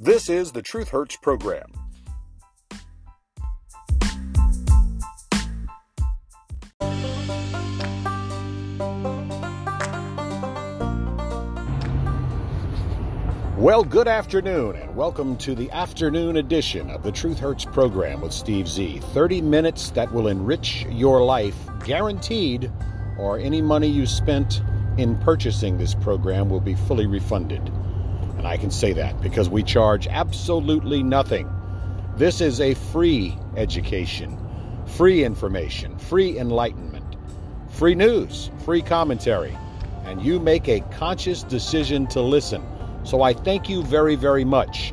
This 0.00 0.30
is 0.30 0.52
the 0.52 0.62
Truth 0.62 0.90
Hurts 0.90 1.16
program. 1.16 1.72
Well, 13.56 13.82
good 13.82 14.06
afternoon, 14.06 14.76
and 14.76 14.94
welcome 14.94 15.36
to 15.38 15.56
the 15.56 15.68
afternoon 15.72 16.36
edition 16.36 16.90
of 16.90 17.02
the 17.02 17.10
Truth 17.10 17.40
Hurts 17.40 17.64
program 17.64 18.20
with 18.20 18.32
Steve 18.32 18.68
Z. 18.68 19.00
30 19.00 19.42
minutes 19.42 19.90
that 19.90 20.12
will 20.12 20.28
enrich 20.28 20.86
your 20.90 21.24
life, 21.24 21.56
guaranteed, 21.84 22.70
or 23.18 23.40
any 23.40 23.60
money 23.60 23.88
you 23.88 24.06
spent 24.06 24.62
in 24.96 25.18
purchasing 25.18 25.76
this 25.76 25.96
program 25.96 26.48
will 26.48 26.60
be 26.60 26.76
fully 26.76 27.06
refunded. 27.06 27.68
I 28.48 28.56
can 28.56 28.70
say 28.70 28.94
that 28.94 29.20
because 29.20 29.48
we 29.48 29.62
charge 29.62 30.08
absolutely 30.08 31.02
nothing. 31.02 31.48
This 32.16 32.40
is 32.40 32.60
a 32.60 32.74
free 32.74 33.36
education, 33.56 34.36
free 34.86 35.22
information, 35.22 35.98
free 35.98 36.38
enlightenment, 36.38 37.16
free 37.70 37.94
news, 37.94 38.50
free 38.64 38.82
commentary, 38.82 39.56
and 40.04 40.20
you 40.22 40.40
make 40.40 40.68
a 40.68 40.80
conscious 40.80 41.44
decision 41.44 42.06
to 42.08 42.20
listen 42.20 42.62
so 43.08 43.22
I 43.22 43.32
thank 43.32 43.70
you 43.70 43.82
very, 43.82 44.16
very 44.16 44.44
much. 44.44 44.92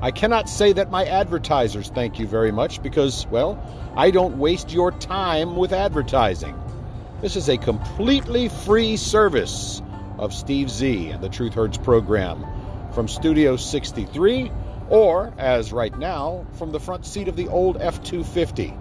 I 0.00 0.10
cannot 0.10 0.48
say 0.48 0.72
that 0.72 0.90
my 0.90 1.04
advertisers 1.04 1.88
thank 1.88 2.18
you 2.18 2.26
very 2.26 2.50
much 2.50 2.82
because, 2.82 3.26
well, 3.28 3.62
I 3.96 4.10
don't 4.10 4.38
waste 4.38 4.72
your 4.72 4.90
time 4.90 5.56
with 5.56 5.72
advertising. 5.72 6.60
This 7.20 7.36
is 7.36 7.48
a 7.48 7.56
completely 7.56 8.48
free 8.48 8.96
service 8.96 9.80
of 10.18 10.34
Steve 10.34 10.70
Z 10.70 11.10
and 11.10 11.22
the 11.22 11.28
Truth 11.28 11.54
Hurts 11.54 11.78
program 11.78 12.44
from 12.96 13.08
Studio 13.08 13.56
63, 13.56 14.50
or, 14.88 15.30
as 15.36 15.70
right 15.70 15.94
now, 15.98 16.46
from 16.52 16.72
the 16.72 16.80
front 16.80 17.04
seat 17.04 17.28
of 17.28 17.36
the 17.36 17.46
old 17.46 17.76
F 17.78 18.02
250. 18.02 18.72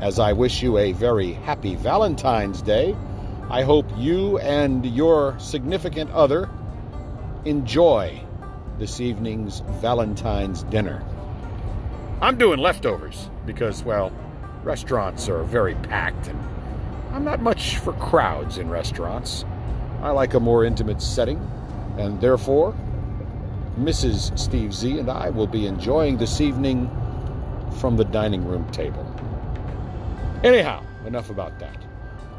As 0.00 0.18
I 0.18 0.32
wish 0.32 0.64
you 0.64 0.78
a 0.78 0.90
very 0.90 1.34
happy 1.34 1.76
Valentine's 1.76 2.60
Day, 2.60 2.96
I 3.48 3.62
hope 3.62 3.86
you 3.96 4.38
and 4.38 4.84
your 4.84 5.38
significant 5.38 6.10
other 6.10 6.50
enjoy 7.44 8.20
this 8.80 9.00
evening's 9.00 9.60
Valentine's 9.80 10.64
dinner. 10.64 11.04
I'm 12.20 12.38
doing 12.38 12.58
leftovers 12.58 13.30
because, 13.46 13.84
well, 13.84 14.10
restaurants 14.64 15.28
are 15.28 15.44
very 15.44 15.76
packed 15.76 16.26
and 16.26 16.44
I'm 17.12 17.22
not 17.22 17.40
much 17.40 17.78
for 17.78 17.92
crowds 17.92 18.58
in 18.58 18.70
restaurants. 18.70 19.44
I 20.02 20.10
like 20.10 20.34
a 20.34 20.40
more 20.40 20.64
intimate 20.64 21.00
setting, 21.00 21.38
and 21.96 22.20
therefore, 22.20 22.74
Mrs. 23.78 24.36
Steve 24.38 24.72
Z 24.72 24.98
and 24.98 25.10
I 25.10 25.30
will 25.30 25.46
be 25.46 25.66
enjoying 25.66 26.16
this 26.16 26.40
evening 26.40 26.90
from 27.78 27.96
the 27.96 28.04
dining 28.04 28.44
room 28.46 28.68
table. 28.70 29.04
Anyhow, 30.42 30.82
enough 31.06 31.30
about 31.30 31.58
that. 31.58 31.76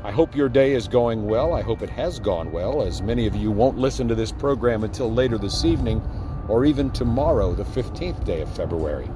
I 0.03 0.11
hope 0.11 0.35
your 0.35 0.49
day 0.49 0.73
is 0.73 0.87
going 0.87 1.25
well. 1.25 1.53
I 1.53 1.61
hope 1.61 1.81
it 1.81 1.89
has 1.89 2.19
gone 2.19 2.51
well, 2.51 2.81
as 2.81 3.01
many 3.01 3.27
of 3.27 3.35
you 3.35 3.51
won't 3.51 3.77
listen 3.77 4.07
to 4.07 4.15
this 4.15 4.31
program 4.31 4.83
until 4.83 5.11
later 5.11 5.37
this 5.37 5.65
evening 5.65 6.01
or 6.47 6.65
even 6.65 6.89
tomorrow, 6.91 7.53
the 7.53 7.65
15th 7.65 8.23
day 8.23 8.41
of 8.41 8.55
February, 8.55 9.07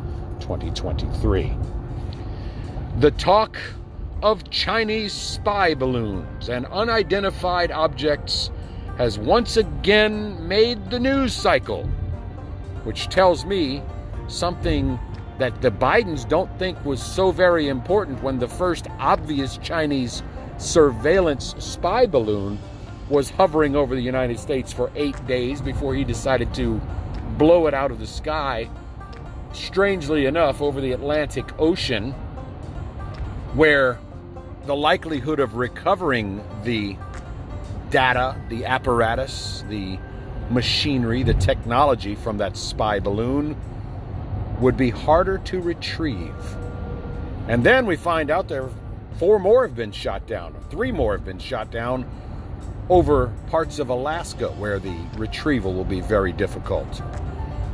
2023. 0.42 1.56
The 2.98 3.12
talk 3.12 3.58
of 4.22 4.50
Chinese 4.50 5.14
spy 5.14 5.74
balloons 5.74 6.50
and 6.50 6.66
unidentified 6.68 7.72
objects 7.72 8.52
has 8.98 9.18
once 9.18 9.58
again 9.58 10.48
made 10.48 10.92
the 10.92 11.00
news 11.00 11.34
cycle, 11.34 11.90
which 12.84 13.08
tells 13.10 13.46
me 13.46 13.82
something 14.28 15.00
that 15.38 15.62
the 15.62 15.72
Bidens 15.72 16.28
don't 16.28 16.50
think 16.60 16.84
was 16.86 17.02
so 17.02 17.32
very 17.32 17.68
important 17.68 18.22
when 18.22 18.40
the 18.40 18.48
first 18.48 18.88
obvious 19.00 19.58
Chinese 19.58 20.22
surveillance 20.58 21.56
spy 21.58 22.06
balloon 22.06 22.60
was 23.10 23.30
hovering 23.32 23.76
over 23.76 23.96
the 23.96 24.02
United 24.02 24.40
States 24.40 24.72
for 24.72 24.92
eight 24.96 25.26
days 25.28 25.62
before 25.62 25.96
he 25.96 26.04
decided 26.04 26.54
to 26.54 26.80
blow 27.38 27.68
it 27.68 27.74
out 27.74 27.92
of 27.92 28.00
the 28.00 28.08
sky, 28.08 28.70
strangely 29.52 30.26
enough, 30.26 30.62
over 30.62 30.80
the 30.80 30.92
Atlantic 30.92 31.46
Ocean, 31.60 32.12
where 33.54 34.00
the 34.66 34.76
likelihood 34.76 35.40
of 35.40 35.56
recovering 35.56 36.44
the 36.64 36.96
data, 37.90 38.40
the 38.50 38.66
apparatus, 38.66 39.66
the 39.68 39.98
machinery, 40.52 41.24
the 41.24 41.34
technology 41.34 42.16
from 42.16 42.38
that 42.38 42.58
spy 42.58 43.00
balloon 43.00 43.56
would 44.60 44.78
be 44.78 44.90
harder 44.90 45.38
to 45.40 45.60
retrieve. 45.62 46.56
And 47.48 47.64
then 47.64 47.86
we 47.86 47.96
find 47.96 48.30
out 48.30 48.48
there 48.48 48.70
Four 49.22 49.38
more 49.38 49.68
have 49.68 49.76
been 49.76 49.92
shot 49.92 50.26
down. 50.26 50.56
Three 50.72 50.92
more 50.92 51.16
have 51.16 51.24
been 51.24 51.38
shot 51.38 51.70
down 51.70 52.10
over 52.90 53.32
parts 53.52 53.78
of 53.78 53.90
Alaska 53.90 54.48
where 54.54 54.80
the 54.80 54.98
retrieval 55.16 55.76
will 55.76 55.86
be 55.86 56.02
very 56.02 56.32
difficult. 56.32 57.04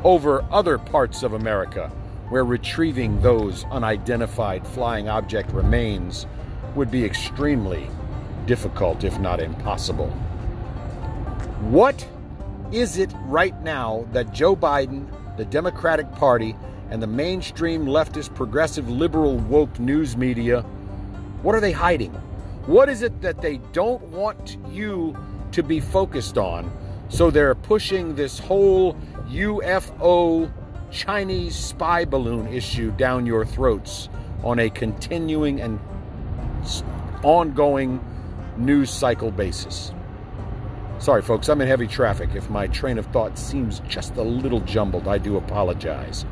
Over 0.03 0.43
other 0.51 0.77
parts 0.77 1.23
of 1.23 1.31
America 1.31 1.87
where 2.27 2.43
retrieving 2.43 3.21
those 3.21 3.63
unidentified 3.71 4.67
flying 4.67 5.07
object 5.07 5.49
remains 5.51 6.27
would 6.75 6.91
be 6.91 7.05
extremely 7.05 7.87
difficult, 8.45 9.05
if 9.05 9.17
not 9.17 9.39
impossible. 9.39 10.09
What 11.61 12.05
is 12.71 12.97
it 12.97 13.11
right 13.23 13.59
now 13.61 14.05
that 14.11 14.33
Joe 14.33 14.55
Biden, 14.55 15.07
the 15.37 15.45
Democratic 15.45 16.11
Party, 16.13 16.55
and 16.89 17.01
the 17.01 17.07
mainstream 17.07 17.85
leftist 17.85 18.33
progressive 18.35 18.89
liberal 18.89 19.37
woke 19.37 19.79
news 19.79 20.15
media 20.15 20.65
what 21.43 21.53
are 21.55 21.61
they 21.61 21.71
hiding? 21.71 22.11
What 22.65 22.89
is 22.89 23.03
it 23.03 23.21
that 23.21 23.41
they 23.41 23.57
don't 23.71 24.01
want 24.09 24.57
you 24.69 25.15
to 25.51 25.63
be 25.63 25.79
focused 25.79 26.37
on? 26.37 26.71
So 27.09 27.31
they're 27.31 27.55
pushing 27.55 28.15
this 28.15 28.39
whole 28.39 28.95
UFO 29.29 30.51
Chinese 30.91 31.55
spy 31.55 32.05
balloon 32.05 32.47
issue 32.47 32.91
down 32.91 33.25
your 33.25 33.45
throats 33.45 34.09
on 34.43 34.59
a 34.59 34.69
continuing 34.69 35.61
and 35.61 35.79
ongoing 37.23 38.03
news 38.57 38.89
cycle 38.89 39.31
basis. 39.31 39.91
Sorry, 40.99 41.21
folks, 41.21 41.47
I'm 41.47 41.61
in 41.61 41.67
heavy 41.67 41.87
traffic. 41.87 42.31
If 42.35 42.49
my 42.49 42.67
train 42.67 42.97
of 42.97 43.05
thought 43.07 43.37
seems 43.37 43.79
just 43.87 44.15
a 44.15 44.23
little 44.23 44.61
jumbled, 44.61 45.07
I 45.07 45.17
do 45.17 45.37
apologize 45.37 46.25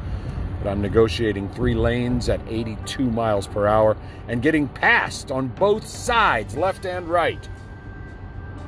but 0.66 0.72
I'm 0.72 0.82
negotiating 0.82 1.50
three 1.50 1.76
lanes 1.76 2.28
at 2.28 2.42
82 2.48 3.12
miles 3.12 3.46
per 3.46 3.68
hour 3.68 3.96
and 4.28 4.42
getting 4.42 4.68
passed 4.68 5.30
on 5.30 5.50
both 5.50 5.86
sides, 5.86 6.58
left 6.58 6.88
and 6.88 7.08
right. 7.08 7.46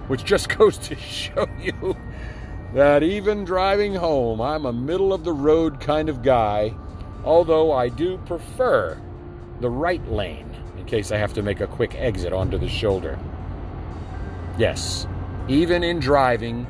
Which 0.07 0.23
just 0.23 0.47
goes 0.59 0.77
to 0.77 0.95
show 0.95 1.47
you 1.59 1.97
that 2.75 3.01
even 3.01 3.45
driving 3.45 3.95
home, 3.95 4.41
I'm 4.41 4.67
a 4.67 4.73
middle 4.73 5.11
of 5.11 5.23
the 5.23 5.33
road 5.33 5.79
kind 5.79 6.07
of 6.07 6.21
guy, 6.21 6.75
although 7.23 7.71
I 7.71 7.89
do 7.89 8.19
prefer 8.27 9.01
the 9.59 9.71
right 9.71 10.07
lane 10.07 10.55
in 10.77 10.85
case 10.85 11.11
I 11.11 11.17
have 11.17 11.33
to 11.33 11.41
make 11.41 11.61
a 11.61 11.67
quick 11.67 11.95
exit 11.95 12.31
onto 12.31 12.59
the 12.59 12.69
shoulder. 12.69 13.17
Yes, 14.59 15.07
even 15.47 15.83
in 15.83 15.99
driving, 15.99 16.67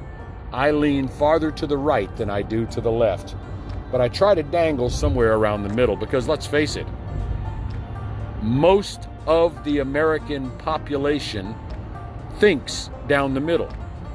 I 0.51 0.71
lean 0.71 1.07
farther 1.07 1.51
to 1.51 1.67
the 1.67 1.77
right 1.77 2.15
than 2.17 2.29
I 2.29 2.41
do 2.41 2.65
to 2.67 2.81
the 2.81 2.91
left 2.91 3.35
but 3.91 4.01
I 4.01 4.09
try 4.09 4.35
to 4.35 4.43
dangle 4.43 4.89
somewhere 4.89 5.35
around 5.35 5.63
the 5.63 5.73
middle 5.73 5.95
because 5.95 6.27
let's 6.27 6.45
face 6.45 6.75
it, 6.75 6.87
most 8.41 9.07
of 9.25 9.63
the 9.63 9.79
American 9.79 10.51
population 10.57 11.55
thinks 12.39 12.89
down 13.07 13.33
the 13.33 13.39
middle. 13.39 13.69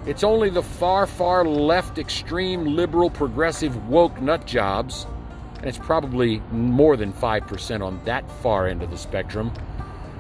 It's 0.07 0.25
only 0.25 0.51
the 0.51 0.63
far, 0.63 1.07
far 1.07 1.45
left, 1.45 1.99
extreme, 1.99 2.65
liberal, 2.65 3.09
progressive, 3.09 3.89
woke 3.89 4.21
nut 4.21 4.47
jobs, 4.47 5.07
and 5.57 5.67
it's 5.67 5.79
probably 5.79 6.41
more 6.51 6.97
than 6.97 7.13
5% 7.13 7.87
on 7.87 8.05
that 8.05 8.29
far 8.43 8.67
end 8.67 8.83
of 8.83 8.91
the 8.91 8.99
spectrum, 8.99 9.53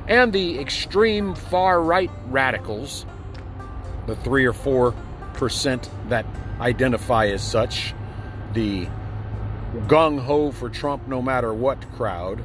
and 0.06 0.32
the 0.32 0.58
extreme 0.58 1.34
far 1.34 1.82
right 1.82 2.10
radicals, 2.28 3.06
the 4.06 4.16
3 4.16 4.46
or 4.46 4.52
4% 4.52 5.88
that 6.08 6.26
identify 6.60 7.26
as 7.26 7.42
such, 7.42 7.94
the 8.52 8.86
gung 9.86 10.20
ho 10.20 10.50
for 10.50 10.68
Trump 10.68 11.06
no 11.08 11.22
matter 11.22 11.52
what 11.54 11.90
crowd. 11.92 12.42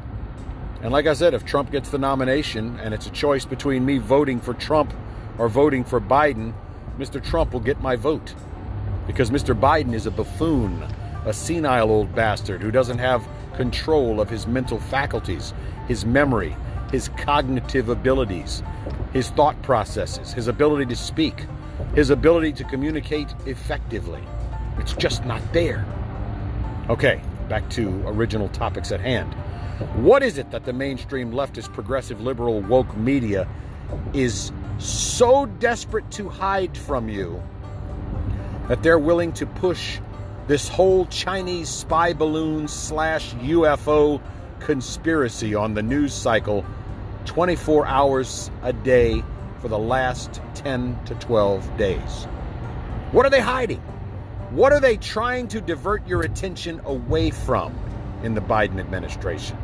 And 0.82 0.92
like 0.92 1.08
I 1.08 1.14
said, 1.14 1.34
if 1.34 1.46
Trump 1.46 1.72
gets 1.72 1.90
the 1.90 1.98
nomination 1.98 2.80
and 2.80 2.94
it's 2.94 3.08
a 3.08 3.12
choice 3.12 3.46
between 3.46 3.86
me 3.86 3.98
voting 3.98 4.40
for 4.40 4.54
Trump 4.54 4.94
or 5.38 5.50
voting 5.50 5.84
for 5.84 6.00
Biden, 6.00 6.54
Mr. 6.98 7.24
Trump 7.24 7.54
will 7.54 7.60
get 7.60 7.82
my 7.82 7.96
vote. 7.96 8.34
Because 9.08 9.30
Mr. 9.30 9.60
Biden 9.60 9.94
is 9.94 10.06
a 10.06 10.12
buffoon, 10.12 10.84
a 11.26 11.34
senile 11.34 11.90
old 11.90 12.14
bastard 12.14 12.62
who 12.62 12.72
doesn't 12.72 13.00
have 13.00 13.28
control 13.56 14.22
of 14.22 14.30
his 14.30 14.46
mental 14.48 14.80
faculties, 14.80 15.54
his 15.88 16.06
memory, 16.06 16.56
his 16.92 17.10
cognitive 17.18 17.90
abilities, 17.90 18.64
his 19.14 19.30
thought 19.32 19.62
processes, 19.62 20.34
his 20.34 20.48
ability 20.48 20.86
to 20.86 20.96
speak, 20.96 21.46
his 21.96 22.10
ability 22.10 22.54
to 22.54 22.64
communicate 22.64 23.34
effectively. 23.46 24.24
It's 24.78 24.94
just 24.94 25.26
not 25.26 25.42
there. 25.54 25.86
Okay, 26.90 27.22
back 27.50 27.70
to 27.72 28.04
original 28.08 28.50
topics 28.50 28.92
at 28.92 29.02
hand. 29.02 29.34
What 29.96 30.24
is 30.24 30.38
it 30.38 30.52
that 30.52 30.66
the 30.66 30.74
mainstream 30.74 31.32
leftist, 31.32 31.74
progressive, 31.74 32.22
liberal, 32.22 32.62
woke 32.62 32.96
media 32.98 33.48
is 34.14 34.52
so 34.80 35.46
desperate 35.46 36.10
to 36.12 36.30
hide 36.30 36.78
from 36.78 37.10
you 37.10 37.42
that 38.68 38.84
they're 38.84 39.00
willing 39.00 39.32
to 39.34 39.46
push 39.46 40.00
this 40.48 40.68
whole 40.68 41.06
Chinese 41.08 41.70
spy 41.70 42.14
balloon 42.14 42.68
slash 42.68 43.34
UFO 43.36 44.22
conspiracy 44.60 45.56
on 45.56 45.74
the 45.74 45.84
news 45.84 46.14
cycle 46.14 46.66
24 47.28 47.86
hours 47.86 48.50
a 48.64 48.74
day 48.74 49.24
for 49.60 49.68
the 49.68 49.78
last 49.78 50.42
10 50.56 50.98
to 51.06 51.16
12 51.16 51.78
days? 51.78 52.24
What 53.12 53.26
are 53.26 53.30
they 53.30 53.42
hiding? 53.42 53.82
What 54.50 54.72
are 54.72 54.80
they 54.80 54.98
trying 54.98 55.50
to 55.50 55.62
divert 55.62 56.08
your 56.08 56.22
attention 56.22 56.80
away 56.86 57.32
from 57.32 57.78
in 58.24 58.34
the 58.34 58.42
Biden 58.42 58.80
administration? 58.80 59.58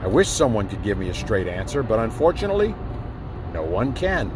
I 0.00 0.06
wish 0.06 0.28
someone 0.28 0.68
could 0.68 0.82
give 0.84 0.96
me 0.96 1.08
a 1.08 1.14
straight 1.14 1.48
answer, 1.48 1.82
but 1.82 1.98
unfortunately, 1.98 2.74
no 3.52 3.62
one 3.62 3.92
can. 3.92 4.30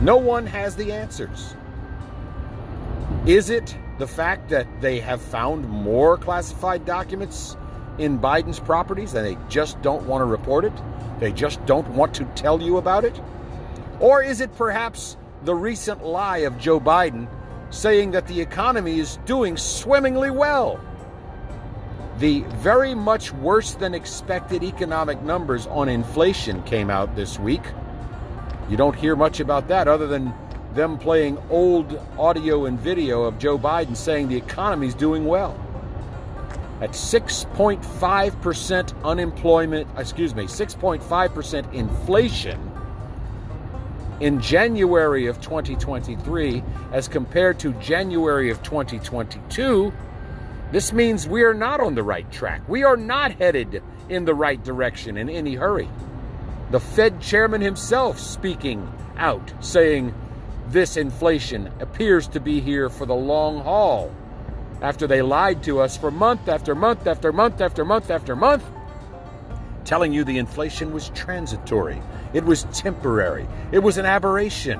No 0.00 0.16
one 0.16 0.46
has 0.46 0.74
the 0.74 0.92
answers. 0.92 1.54
Is 3.26 3.50
it 3.50 3.76
the 3.98 4.06
fact 4.06 4.48
that 4.48 4.66
they 4.80 5.00
have 5.00 5.20
found 5.20 5.68
more 5.68 6.16
classified 6.16 6.86
documents 6.86 7.57
in 7.98 8.18
Biden's 8.18 8.60
properties 8.60 9.14
and 9.14 9.26
they 9.26 9.36
just 9.48 9.80
don't 9.82 10.06
want 10.06 10.20
to 10.20 10.24
report 10.24 10.64
it? 10.64 10.72
They 11.20 11.32
just 11.32 11.64
don't 11.66 11.88
want 11.88 12.14
to 12.14 12.24
tell 12.36 12.62
you 12.62 12.76
about 12.76 13.04
it? 13.04 13.20
Or 14.00 14.22
is 14.22 14.40
it 14.40 14.54
perhaps 14.56 15.16
the 15.44 15.54
recent 15.54 16.04
lie 16.04 16.38
of 16.38 16.58
Joe 16.58 16.80
Biden 16.80 17.28
saying 17.70 18.12
that 18.12 18.26
the 18.26 18.40
economy 18.40 18.98
is 18.98 19.18
doing 19.26 19.56
swimmingly 19.56 20.30
well? 20.30 20.80
The 22.18 22.40
very 22.56 22.94
much 22.94 23.32
worse 23.32 23.74
than 23.74 23.94
expected 23.94 24.64
economic 24.64 25.22
numbers 25.22 25.66
on 25.68 25.88
inflation 25.88 26.62
came 26.64 26.90
out 26.90 27.14
this 27.14 27.38
week. 27.38 27.62
You 28.68 28.76
don't 28.76 28.96
hear 28.96 29.16
much 29.16 29.40
about 29.40 29.68
that 29.68 29.88
other 29.88 30.06
than 30.06 30.32
them 30.74 30.98
playing 30.98 31.38
old 31.50 32.00
audio 32.18 32.66
and 32.66 32.78
video 32.78 33.22
of 33.22 33.38
Joe 33.38 33.58
Biden 33.58 33.96
saying 33.96 34.28
the 34.28 34.36
economy 34.36 34.86
is 34.86 34.94
doing 34.94 35.24
well. 35.26 35.58
At 36.80 36.90
6.5% 36.90 39.04
unemployment, 39.04 39.88
excuse 39.96 40.34
me, 40.34 40.44
6.5% 40.44 41.74
inflation 41.74 42.68
in 44.20 44.40
January 44.40 45.26
of 45.26 45.40
2023 45.40 46.62
as 46.92 47.08
compared 47.08 47.58
to 47.60 47.72
January 47.74 48.50
of 48.50 48.62
2022, 48.62 49.92
this 50.72 50.92
means 50.92 51.28
we 51.28 51.42
are 51.42 51.54
not 51.54 51.80
on 51.80 51.94
the 51.94 52.02
right 52.02 52.30
track. 52.30 52.62
We 52.68 52.82
are 52.82 52.96
not 52.96 53.32
headed 53.32 53.82
in 54.08 54.24
the 54.24 54.34
right 54.34 54.62
direction 54.62 55.16
in 55.16 55.28
any 55.28 55.54
hurry. 55.54 55.88
The 56.70 56.80
Fed 56.80 57.20
chairman 57.20 57.60
himself 57.60 58.18
speaking 58.18 58.92
out, 59.16 59.52
saying 59.60 60.14
this 60.68 60.96
inflation 60.96 61.70
appears 61.80 62.28
to 62.28 62.40
be 62.40 62.60
here 62.60 62.90
for 62.90 63.06
the 63.06 63.14
long 63.14 63.60
haul. 63.60 64.12
After 64.80 65.08
they 65.08 65.22
lied 65.22 65.64
to 65.64 65.80
us 65.80 65.96
for 65.96 66.10
month 66.10 66.48
after 66.48 66.74
month 66.74 67.06
after 67.06 67.32
month 67.32 67.60
after 67.60 67.84
month 67.84 68.10
after 68.10 68.36
month, 68.36 68.64
telling 69.84 70.12
you 70.12 70.22
the 70.22 70.38
inflation 70.38 70.92
was 70.92 71.08
transitory, 71.10 72.00
it 72.32 72.44
was 72.44 72.64
temporary, 72.72 73.48
it 73.72 73.80
was 73.80 73.98
an 73.98 74.06
aberration, 74.06 74.78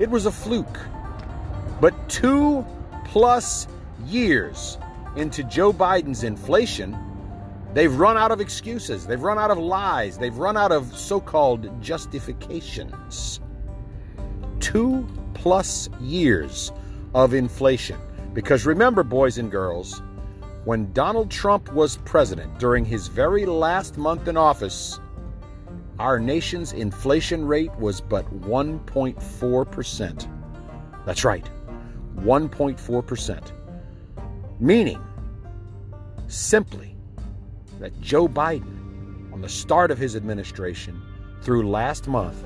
it 0.00 0.10
was 0.10 0.26
a 0.26 0.32
fluke. 0.32 0.78
But 1.80 2.08
two 2.08 2.66
plus 3.04 3.68
years 4.06 4.78
into 5.14 5.44
Joe 5.44 5.72
Biden's 5.72 6.24
inflation, 6.24 6.98
they've 7.72 7.94
run 7.94 8.16
out 8.16 8.32
of 8.32 8.40
excuses, 8.40 9.06
they've 9.06 9.22
run 9.22 9.38
out 9.38 9.52
of 9.52 9.58
lies, 9.58 10.18
they've 10.18 10.36
run 10.36 10.56
out 10.56 10.72
of 10.72 10.96
so 10.96 11.20
called 11.20 11.70
justifications. 11.80 13.38
Two 14.58 15.06
plus 15.34 15.88
years 16.00 16.72
of 17.14 17.32
inflation. 17.32 17.98
Because 18.36 18.64
remember, 18.66 19.02
boys 19.02 19.38
and 19.38 19.50
girls, 19.50 20.02
when 20.66 20.92
Donald 20.92 21.30
Trump 21.30 21.72
was 21.72 21.96
president 22.04 22.58
during 22.58 22.84
his 22.84 23.08
very 23.08 23.46
last 23.46 23.96
month 23.96 24.28
in 24.28 24.36
office, 24.36 25.00
our 25.98 26.20
nation's 26.20 26.74
inflation 26.74 27.46
rate 27.46 27.74
was 27.76 28.02
but 28.02 28.30
1.4%. 28.42 30.28
That's 31.06 31.24
right, 31.24 31.48
1.4%. 32.16 33.52
Meaning, 34.60 35.02
simply, 36.26 36.94
that 37.80 37.98
Joe 38.02 38.28
Biden, 38.28 39.32
on 39.32 39.40
the 39.40 39.48
start 39.48 39.90
of 39.90 39.96
his 39.96 40.14
administration 40.14 41.00
through 41.40 41.70
last 41.70 42.06
month, 42.06 42.36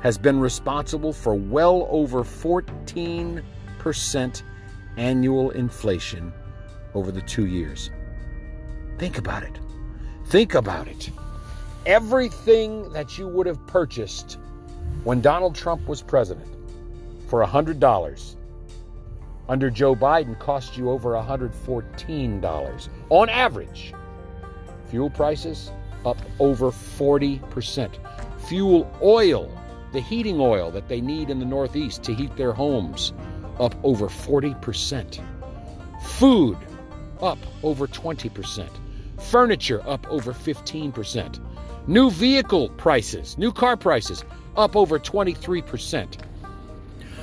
has 0.00 0.16
been 0.16 0.40
responsible 0.40 1.12
for 1.12 1.34
well 1.34 1.86
over 1.90 2.24
14% 2.24 4.42
annual 4.96 5.50
inflation 5.50 6.32
over 6.94 7.10
the 7.12 7.22
two 7.22 7.46
years. 7.46 7.90
Think 8.98 9.18
about 9.18 9.42
it. 9.42 9.58
Think 10.26 10.54
about 10.54 10.88
it. 10.88 11.10
Everything 11.84 12.92
that 12.92 13.18
you 13.18 13.28
would 13.28 13.46
have 13.46 13.64
purchased 13.66 14.38
when 15.04 15.20
Donald 15.20 15.54
Trump 15.54 15.86
was 15.86 16.02
president 16.02 16.48
for 17.28 17.44
$100 17.44 18.36
under 19.48 19.70
Joe 19.70 19.94
Biden 19.94 20.38
cost 20.38 20.76
you 20.76 20.90
over 20.90 21.10
$114 21.10 22.88
on 23.10 23.28
average. 23.28 23.94
Fuel 24.90 25.10
prices 25.10 25.70
up 26.04 26.18
over 26.40 26.70
40%. 26.70 27.90
Fuel 28.48 28.90
oil 29.02 29.50
the 29.92 30.00
heating 30.00 30.40
oil 30.40 30.70
that 30.72 30.88
they 30.88 31.00
need 31.00 31.30
in 31.30 31.38
the 31.38 31.44
Northeast 31.44 32.02
to 32.02 32.12
heat 32.12 32.36
their 32.36 32.52
homes 32.52 33.12
up 33.60 33.74
over 33.84 34.06
40%. 34.08 35.20
Food 36.02 36.58
up 37.20 37.38
over 37.62 37.86
20%. 37.86 38.68
Furniture 39.20 39.82
up 39.88 40.06
over 40.08 40.32
15%. 40.32 41.40
New 41.86 42.10
vehicle 42.10 42.68
prices, 42.70 43.38
new 43.38 43.52
car 43.52 43.76
prices 43.76 44.24
up 44.56 44.76
over 44.76 44.98
23%. 44.98 46.18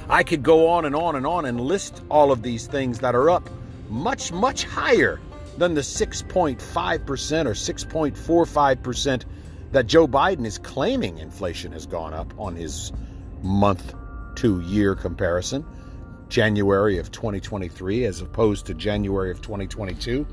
I 0.09 0.23
could 0.23 0.43
go 0.43 0.67
on 0.69 0.85
and 0.85 0.95
on 0.95 1.15
and 1.15 1.25
on 1.25 1.45
and 1.45 1.59
list 1.59 2.01
all 2.09 2.31
of 2.31 2.43
these 2.43 2.67
things 2.67 2.99
that 2.99 3.15
are 3.15 3.29
up 3.29 3.49
much, 3.89 4.31
much 4.31 4.63
higher 4.63 5.19
than 5.57 5.73
the 5.75 5.81
6.5% 5.81 6.57
or 6.59 7.53
6.45% 7.53 9.23
that 9.71 9.87
Joe 9.87 10.07
Biden 10.07 10.45
is 10.45 10.57
claiming 10.57 11.17
inflation 11.17 11.71
has 11.71 11.85
gone 11.85 12.13
up 12.13 12.33
on 12.37 12.55
his 12.55 12.91
month 13.41 13.93
to 14.35 14.61
year 14.61 14.95
comparison, 14.95 15.65
January 16.33 16.97
of 16.97 17.11
2023 17.11 18.05
as 18.05 18.19
opposed 18.19 18.65
to 18.65 18.73
January 18.73 19.29
of 19.29 19.39
2022. 19.43 20.25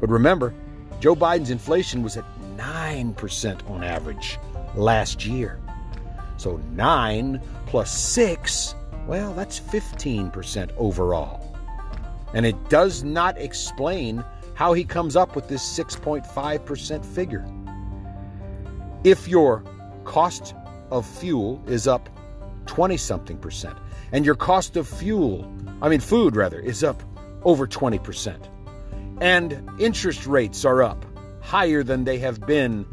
But 0.00 0.10
remember, 0.10 0.52
Joe 0.98 1.14
Biden's 1.14 1.50
inflation 1.50 2.02
was 2.02 2.16
at 2.16 2.24
9% 2.56 3.70
on 3.70 3.84
average 3.84 4.40
last 4.74 5.24
year. 5.24 5.60
So 6.36 6.56
9 6.72 7.40
plus 7.66 7.96
6, 7.96 8.74
well, 9.06 9.32
that's 9.32 9.60
15% 9.60 10.72
overall. 10.76 11.56
And 12.34 12.44
it 12.44 12.68
does 12.68 13.04
not 13.04 13.38
explain 13.38 14.24
how 14.54 14.72
he 14.72 14.82
comes 14.82 15.14
up 15.14 15.36
with 15.36 15.46
this 15.46 15.62
6.5% 15.78 17.04
figure. 17.04 17.46
If 19.04 19.28
your 19.28 19.62
cost 20.02 20.56
of 20.90 21.06
fuel 21.06 21.62
is 21.68 21.86
up 21.86 22.08
20 22.66 22.96
something 22.96 23.38
percent, 23.38 23.78
and 24.12 24.24
your 24.24 24.34
cost 24.34 24.76
of 24.76 24.88
fuel, 24.88 25.50
I 25.82 25.88
mean, 25.88 26.00
food 26.00 26.36
rather, 26.36 26.58
is 26.58 26.84
up 26.84 27.02
over 27.42 27.66
20%, 27.66 28.48
and 29.20 29.70
interest 29.78 30.26
rates 30.26 30.64
are 30.64 30.82
up 30.82 31.04
higher 31.40 31.82
than 31.82 32.04
they 32.04 32.18
have 32.18 32.46
been 32.46 32.86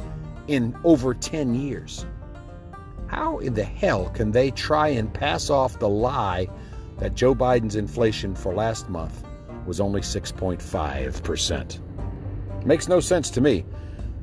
in 0.48 0.76
over 0.84 1.14
10 1.14 1.56
years, 1.56 2.06
how 3.08 3.40
in 3.40 3.54
the 3.54 3.64
hell 3.64 4.10
can 4.10 4.32
they 4.32 4.52
try 4.52 4.90
and 4.90 5.14
pass 5.14 5.50
off 5.50 5.80
the 5.80 5.90
lie 5.90 6.48
that 7.00 7.16
Joe 7.16 7.34
Biden's 7.34 7.76
inflation 7.76 8.36
for 8.36 8.54
last 8.54 8.90
month 8.90 9.24
was 9.66 9.80
only 9.80 10.02
6.5%? 10.02 12.66
Makes 12.66 12.88
no 12.88 13.00
sense 13.00 13.30
to 13.32 13.42
me. 13.42 13.66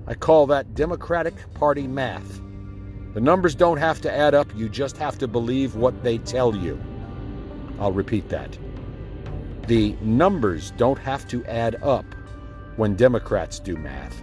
I 0.07 0.15
call 0.15 0.47
that 0.49 0.75
Democratic 0.75 1.35
Party 1.55 1.87
math. 1.87 2.41
The 3.15 3.21
numbers 3.21 3.55
don't 3.55 3.77
have 3.77 4.01
to 4.01 4.13
add 4.13 4.35
up, 4.35 4.49
you 4.57 4.69
just 4.69 4.97
have 4.97 5.19
to 5.19 5.29
believe 5.29 5.77
what 5.77 6.03
they 6.03 6.19
tell 6.19 6.55
you. 6.55 6.81
I'll 7.79 7.93
repeat 7.93 8.29
that. 8.31 8.59
The 9.69 9.97
numbers 10.01 10.73
don't 10.73 10.99
have 10.99 11.27
to 11.29 11.45
add 11.47 11.77
up 11.83 12.05
when 12.77 12.97
Democrats 12.97 13.61
do 13.61 13.77
math. 13.77 14.21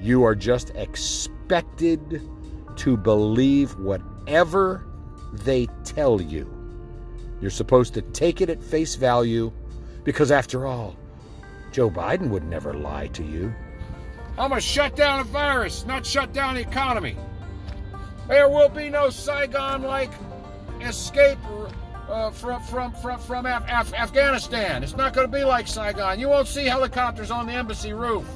You 0.00 0.22
are 0.22 0.36
just 0.36 0.70
expected 0.70 2.22
to 2.76 2.96
believe 2.96 3.76
whatever 3.76 4.86
they 5.32 5.66
tell 5.82 6.20
you. 6.20 6.52
You're 7.40 7.50
supposed 7.50 7.92
to 7.94 8.02
take 8.02 8.40
it 8.40 8.48
at 8.48 8.62
face 8.62 8.94
value 8.94 9.52
because, 10.04 10.30
after 10.30 10.64
all, 10.64 10.96
Joe 11.72 11.90
Biden 11.90 12.30
would 12.30 12.44
never 12.44 12.72
lie 12.72 13.08
to 13.08 13.24
you. 13.24 13.52
I'm 14.38 14.50
going 14.50 14.60
to 14.60 14.66
shut 14.66 14.94
down 14.94 15.20
a 15.20 15.24
virus, 15.24 15.84
not 15.86 16.06
shut 16.06 16.32
down 16.32 16.54
the 16.54 16.60
economy. 16.60 17.16
There 18.28 18.48
will 18.48 18.68
be 18.68 18.88
no 18.88 19.08
Saigon 19.10 19.82
like 19.82 20.10
escape 20.80 21.38
uh, 22.08 22.30
from, 22.30 22.62
from, 22.62 22.92
from, 22.94 23.20
from 23.20 23.46
Af- 23.46 23.64
Af- 23.68 23.94
Afghanistan. 23.94 24.82
It's 24.82 24.96
not 24.96 25.12
going 25.12 25.30
to 25.30 25.32
be 25.32 25.44
like 25.44 25.68
Saigon. 25.68 26.18
You 26.18 26.28
won't 26.28 26.48
see 26.48 26.64
helicopters 26.64 27.30
on 27.30 27.46
the 27.46 27.52
embassy 27.52 27.92
roof. 27.92 28.26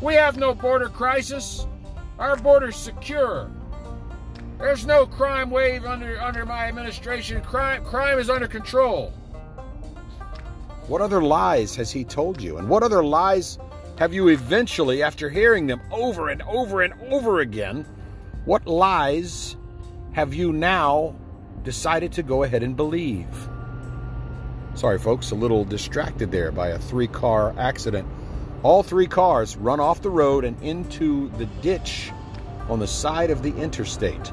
We 0.00 0.14
have 0.14 0.36
no 0.36 0.54
border 0.54 0.88
crisis. 0.88 1.66
Our 2.18 2.36
border's 2.36 2.76
secure. 2.76 3.50
There's 4.58 4.86
no 4.86 5.06
crime 5.06 5.50
wave 5.50 5.84
under, 5.84 6.20
under 6.20 6.44
my 6.44 6.68
administration. 6.68 7.40
Crime, 7.42 7.84
crime 7.84 8.18
is 8.18 8.28
under 8.30 8.46
control. 8.46 9.12
What 10.86 11.00
other 11.00 11.22
lies 11.22 11.74
has 11.76 11.90
he 11.90 12.04
told 12.04 12.42
you? 12.42 12.58
And 12.58 12.68
what 12.68 12.82
other 12.82 13.02
lies 13.02 13.58
have 13.98 14.12
you 14.12 14.28
eventually, 14.28 15.02
after 15.02 15.30
hearing 15.30 15.66
them 15.66 15.80
over 15.90 16.28
and 16.28 16.42
over 16.42 16.82
and 16.82 16.92
over 17.10 17.40
again, 17.40 17.86
what 18.44 18.66
lies 18.66 19.56
have 20.12 20.34
you 20.34 20.52
now 20.52 21.14
decided 21.62 22.12
to 22.12 22.22
go 22.22 22.42
ahead 22.42 22.62
and 22.62 22.76
believe? 22.76 23.28
Sorry, 24.74 24.98
folks, 24.98 25.30
a 25.30 25.34
little 25.34 25.64
distracted 25.64 26.32
there 26.32 26.50
by 26.50 26.68
a 26.68 26.78
three 26.78 27.06
car 27.06 27.54
accident. 27.58 28.08
All 28.62 28.82
three 28.82 29.06
cars 29.06 29.56
run 29.56 29.80
off 29.80 30.02
the 30.02 30.10
road 30.10 30.44
and 30.44 30.60
into 30.62 31.28
the 31.36 31.46
ditch 31.62 32.10
on 32.68 32.78
the 32.78 32.86
side 32.86 33.30
of 33.30 33.42
the 33.42 33.54
interstate. 33.56 34.32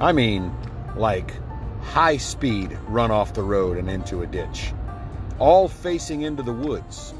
I 0.00 0.12
mean, 0.12 0.52
like 0.96 1.34
high 1.82 2.18
speed 2.18 2.78
run 2.88 3.10
off 3.10 3.34
the 3.34 3.42
road 3.42 3.78
and 3.78 3.88
into 3.88 4.22
a 4.22 4.26
ditch, 4.26 4.72
all 5.38 5.66
facing 5.66 6.22
into 6.22 6.42
the 6.42 6.52
woods. 6.52 7.14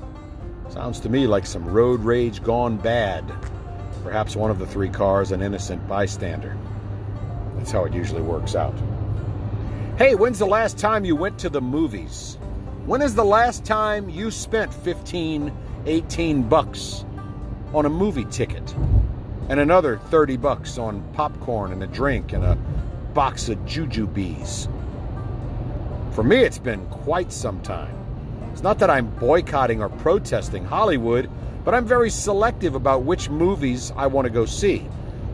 Sounds 0.69 1.01
to 1.01 1.09
me 1.09 1.27
like 1.27 1.47
some 1.47 1.65
road 1.65 2.01
rage 2.01 2.43
gone 2.43 2.77
bad. 2.77 3.25
Perhaps 4.03 4.37
one 4.37 4.51
of 4.51 4.59
the 4.59 4.67
three 4.67 4.89
cars 4.89 5.33
an 5.33 5.43
innocent 5.43 5.87
bystander. 5.87 6.57
That's 7.57 7.71
how 7.71 7.85
it 7.85 7.93
usually 7.93 8.23
works 8.23 8.55
out. 8.55 8.75
Hey, 9.99 10.15
when's 10.15 10.39
the 10.39 10.47
last 10.47 10.79
time 10.79 11.05
you 11.05 11.15
went 11.15 11.39
to 11.41 11.51
the 11.51 11.61
movies? 11.61 12.39
When 12.87 13.03
is 13.03 13.15
the 13.15 13.25
last 13.25 13.67
time 13.67 14.09
you 14.09 14.31
spent 14.31 14.73
15, 14.73 15.53
18 15.85 16.43
bucks 16.49 17.05
on 17.75 17.85
a 17.85 17.91
movie 17.91 18.25
ticket? 18.25 18.75
And 19.51 19.61
another 19.61 19.99
30 19.99 20.39
bucks 20.39 20.79
on 20.79 21.03
popcorn 21.13 21.73
and 21.73 21.83
a 21.83 21.87
drink 21.87 22.33
and 22.33 22.43
a 22.43 22.57
box 23.13 23.51
of 23.51 23.59
jujubes. 23.61 24.69
For 26.15 26.25
me, 26.25 26.39
it's 26.39 26.59
been 26.59 26.87
quite 26.87 27.31
some 27.31 27.61
time. 27.61 27.95
It's 28.53 28.63
not 28.63 28.79
that 28.79 28.91
I'm 28.91 29.11
boycotting 29.17 29.83
or 29.83 29.89
protesting 29.89 30.65
Hollywood, 30.65 31.31
but 31.65 31.75
I'm 31.75 31.87
very 31.87 32.11
selective 32.11 32.75
about 32.75 33.03
which 33.03 33.29
movies 33.29 33.93
I 33.97 34.07
want 34.07 34.27
to 34.27 34.31
go 34.31 34.47
see. 34.47 34.87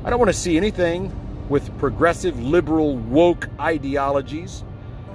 I 0.04 0.10
don't 0.10 0.18
want 0.18 0.30
to 0.30 0.38
see 0.38 0.56
anything 0.56 1.12
with 1.48 1.76
progressive, 1.78 2.40
liberal, 2.40 2.96
woke 2.96 3.48
ideologies, 3.60 4.64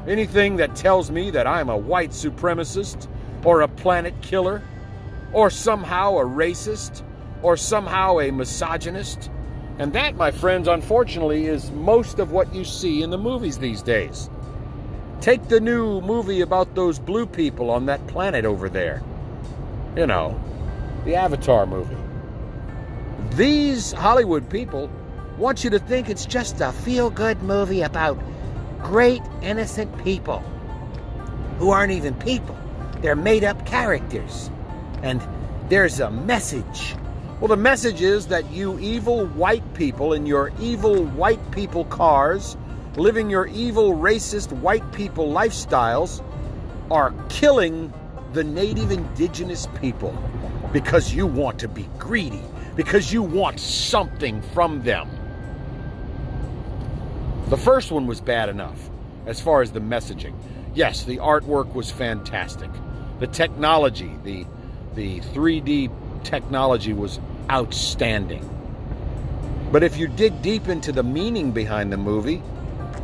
anything 0.07 0.57
that 0.57 0.75
tells 0.75 1.11
me 1.11 1.31
that 1.31 1.47
I'm 1.47 1.69
a 1.69 1.77
white 1.77 2.11
supremacist 2.11 3.07
or 3.43 3.61
a 3.61 3.67
planet 3.67 4.13
killer 4.21 4.61
or 5.33 5.49
somehow 5.49 6.17
a 6.17 6.25
racist 6.25 7.03
or 7.41 7.57
somehow 7.57 8.19
a 8.19 8.31
misogynist. 8.31 9.29
And 9.79 9.93
that, 9.93 10.15
my 10.15 10.31
friends, 10.31 10.67
unfortunately, 10.67 11.45
is 11.45 11.71
most 11.71 12.19
of 12.19 12.31
what 12.31 12.53
you 12.53 12.63
see 12.63 13.01
in 13.01 13.09
the 13.09 13.17
movies 13.17 13.57
these 13.57 13.81
days. 13.81 14.29
Take 15.21 15.47
the 15.47 15.59
new 15.59 16.01
movie 16.01 16.41
about 16.41 16.75
those 16.75 16.99
blue 16.99 17.25
people 17.25 17.69
on 17.69 17.85
that 17.85 18.05
planet 18.07 18.45
over 18.45 18.69
there. 18.69 19.01
You 19.95 20.07
know, 20.07 20.39
the 21.05 21.15
Avatar 21.15 21.65
movie. 21.65 21.97
These 23.35 23.91
Hollywood 23.91 24.49
people 24.49 24.89
want 25.37 25.63
you 25.63 25.69
to 25.71 25.79
think 25.79 26.09
it's 26.09 26.25
just 26.25 26.61
a 26.61 26.71
feel 26.71 27.09
good 27.09 27.41
movie 27.41 27.81
about 27.81 28.19
great 28.81 29.21
innocent 29.41 30.03
people 30.03 30.39
who 31.57 31.71
aren't 31.71 31.91
even 31.93 32.13
people. 32.15 32.57
They're 33.01 33.15
made 33.15 33.43
up 33.43 33.65
characters. 33.65 34.49
And 35.01 35.21
there's 35.69 35.99
a 35.99 36.11
message. 36.11 36.95
Well, 37.39 37.47
the 37.47 37.57
message 37.57 38.01
is 38.01 38.27
that 38.27 38.51
you 38.51 38.77
evil 38.79 39.25
white 39.25 39.73
people 39.73 40.13
in 40.13 40.27
your 40.27 40.51
evil 40.59 41.05
white 41.05 41.51
people 41.51 41.85
cars, 41.85 42.55
living 42.95 43.29
your 43.29 43.47
evil 43.47 43.95
racist 43.95 44.51
white 44.51 44.91
people 44.91 45.31
lifestyles, 45.31 46.23
are 46.91 47.13
killing 47.29 47.91
the 48.33 48.43
native 48.43 48.91
indigenous 48.91 49.67
people 49.79 50.11
because 50.71 51.13
you 51.13 51.27
want 51.27 51.59
to 51.59 51.67
be 51.67 51.87
greedy, 51.99 52.41
because 52.75 53.11
you 53.11 53.21
want 53.21 53.59
something 53.59 54.41
from 54.53 54.83
them. 54.83 55.09
The 57.49 57.57
first 57.57 57.91
one 57.91 58.07
was 58.07 58.21
bad 58.21 58.49
enough 58.49 58.89
as 59.25 59.41
far 59.41 59.61
as 59.61 59.71
the 59.71 59.81
messaging. 59.81 60.33
Yes, 60.73 61.03
the 61.03 61.17
artwork 61.17 61.73
was 61.73 61.91
fantastic. 61.91 62.69
The 63.19 63.27
technology, 63.27 64.11
the 64.23 64.45
the 64.95 65.21
3D 65.21 65.89
technology 66.23 66.93
was 66.93 67.19
outstanding. 67.49 68.47
But 69.71 69.83
if 69.83 69.97
you 69.97 70.07
dig 70.07 70.41
deep 70.41 70.67
into 70.67 70.91
the 70.91 71.03
meaning 71.03 71.51
behind 71.51 71.93
the 71.93 71.97
movie, 71.97 72.41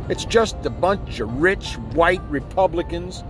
it's 0.08 0.24
just 0.24 0.56
a 0.66 0.70
bunch 0.70 1.20
of 1.20 1.32
rich 1.40 1.74
white 1.94 2.22
Republicans 2.28 3.24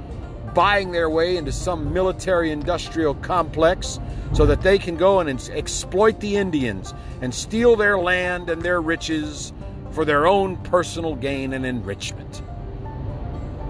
buying 0.55 0.93
their 0.93 1.11
way 1.11 1.37
into 1.37 1.53
some 1.53 1.93
military 1.93 2.51
industrial 2.51 3.15
complex 3.15 3.99
so 4.33 4.47
that 4.47 4.63
they 4.63 4.79
can 4.79 4.97
go 4.97 5.21
and 5.21 5.29
exploit 5.53 6.21
the 6.21 6.37
Indians 6.37 6.95
and 7.21 7.35
steal 7.35 7.77
their 7.77 7.99
land 7.99 8.51
and 8.51 8.63
their 8.63 8.81
riches 8.81 9.53
for 9.93 10.05
their 10.05 10.27
own 10.27 10.57
personal 10.59 11.15
gain 11.15 11.53
and 11.53 11.65
enrichment. 11.65 12.43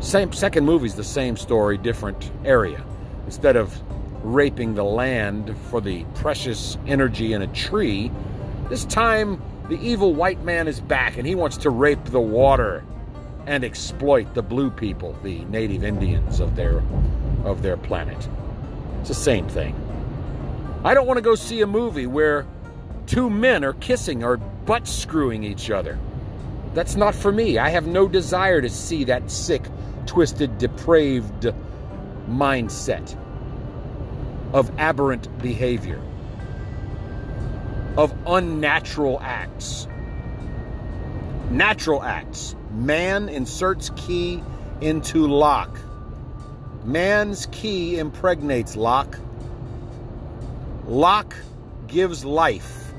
Same 0.00 0.32
second 0.32 0.64
movie's 0.64 0.94
the 0.94 1.04
same 1.04 1.36
story, 1.36 1.76
different 1.78 2.30
area. 2.44 2.84
Instead 3.26 3.56
of 3.56 3.80
raping 4.22 4.74
the 4.74 4.84
land 4.84 5.56
for 5.70 5.80
the 5.80 6.04
precious 6.14 6.76
energy 6.86 7.32
in 7.32 7.42
a 7.42 7.46
tree, 7.48 8.10
this 8.68 8.84
time 8.84 9.40
the 9.68 9.80
evil 9.80 10.14
white 10.14 10.42
man 10.42 10.66
is 10.66 10.80
back 10.80 11.18
and 11.18 11.26
he 11.26 11.34
wants 11.34 11.56
to 11.58 11.70
rape 11.70 12.02
the 12.06 12.20
water 12.20 12.82
and 13.48 13.64
exploit 13.64 14.34
the 14.34 14.42
blue 14.42 14.70
people, 14.70 15.14
the 15.22 15.38
native 15.46 15.82
Indians 15.82 16.38
of 16.38 16.54
their 16.54 16.82
of 17.44 17.62
their 17.62 17.78
planet. 17.78 18.28
It's 19.00 19.08
the 19.08 19.14
same 19.14 19.48
thing. 19.48 19.74
I 20.84 20.92
don't 20.92 21.06
want 21.06 21.16
to 21.16 21.22
go 21.22 21.34
see 21.34 21.62
a 21.62 21.66
movie 21.66 22.06
where 22.06 22.46
two 23.06 23.30
men 23.30 23.64
are 23.64 23.72
kissing 23.72 24.22
or 24.22 24.36
butt 24.36 24.86
screwing 24.86 25.44
each 25.44 25.70
other. 25.70 25.98
That's 26.74 26.94
not 26.94 27.14
for 27.14 27.32
me. 27.32 27.56
I 27.56 27.70
have 27.70 27.86
no 27.86 28.06
desire 28.06 28.60
to 28.60 28.68
see 28.68 29.04
that 29.04 29.30
sick, 29.30 29.62
twisted, 30.04 30.58
depraved 30.58 31.46
mindset 32.28 33.16
of 34.52 34.70
aberrant 34.78 35.38
behavior, 35.42 36.00
of 37.96 38.14
unnatural 38.26 39.18
acts. 39.22 39.88
Natural 41.50 42.02
acts. 42.02 42.54
Man 42.78 43.28
inserts 43.28 43.90
key 43.96 44.40
into 44.80 45.26
lock. 45.26 45.80
Man's 46.84 47.46
key 47.46 47.98
impregnates 47.98 48.76
lock. 48.76 49.18
Lock 50.86 51.34
gives 51.88 52.24
life 52.24 52.92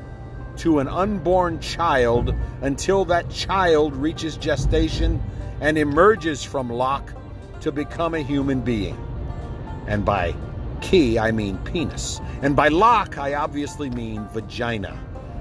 to 0.58 0.80
an 0.80 0.90
unborn 0.90 1.62
child 1.62 2.36
until 2.62 3.06
that 3.06 3.30
child 3.30 3.96
reaches 3.96 4.36
gestation 4.36 5.24
and 5.62 5.78
emerges 5.78 6.44
from 6.44 6.70
lock 6.70 7.14
to 7.62 7.72
become 7.72 8.14
a 8.14 8.20
human 8.20 8.60
being. 8.60 8.98
And 9.88 10.04
by 10.04 10.36
key, 10.82 11.18
I 11.18 11.32
mean 11.32 11.58
penis. 11.60 12.20
And 12.42 12.54
by 12.54 12.68
lock, 12.68 13.18
I 13.18 13.36
obviously 13.36 13.90
mean 13.90 14.28
vagina, 14.34 14.92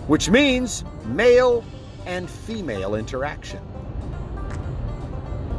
which 0.06 0.30
means 0.30 0.84
male 1.06 1.64
and 2.06 2.30
female 2.30 2.94
interaction. 2.94 3.60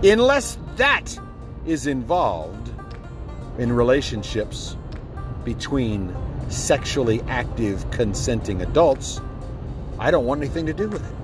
Unless 0.03 0.57
that 0.77 1.19
is 1.65 1.85
involved 1.85 2.71
in 3.57 3.73
relationships 3.73 4.77
between 5.43 6.15
sexually 6.49 7.21
active, 7.23 7.89
consenting 7.91 8.61
adults, 8.61 9.19
I 9.99 10.11
don't 10.11 10.25
want 10.25 10.41
anything 10.41 10.67
to 10.67 10.73
do 10.73 10.87
with 10.87 11.05
it. 11.05 11.15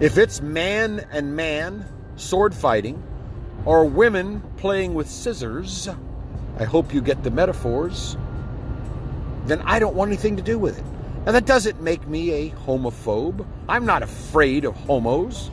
If 0.00 0.16
it's 0.16 0.40
man 0.40 1.06
and 1.12 1.36
man 1.36 1.86
sword 2.16 2.54
fighting, 2.54 3.02
or 3.64 3.84
women 3.84 4.42
playing 4.56 4.94
with 4.94 5.08
scissors, 5.08 5.88
I 6.58 6.64
hope 6.64 6.94
you 6.94 7.00
get 7.00 7.22
the 7.24 7.30
metaphors, 7.30 8.16
then 9.46 9.60
I 9.62 9.78
don't 9.78 9.94
want 9.94 10.08
anything 10.08 10.36
to 10.36 10.42
do 10.42 10.58
with 10.58 10.78
it. 10.78 10.84
And 11.26 11.34
that 11.34 11.46
doesn't 11.46 11.80
make 11.80 12.06
me 12.06 12.32
a 12.32 12.50
homophobe. 12.50 13.46
I'm 13.68 13.86
not 13.86 14.02
afraid 14.02 14.64
of 14.64 14.74
homos. 14.74 15.50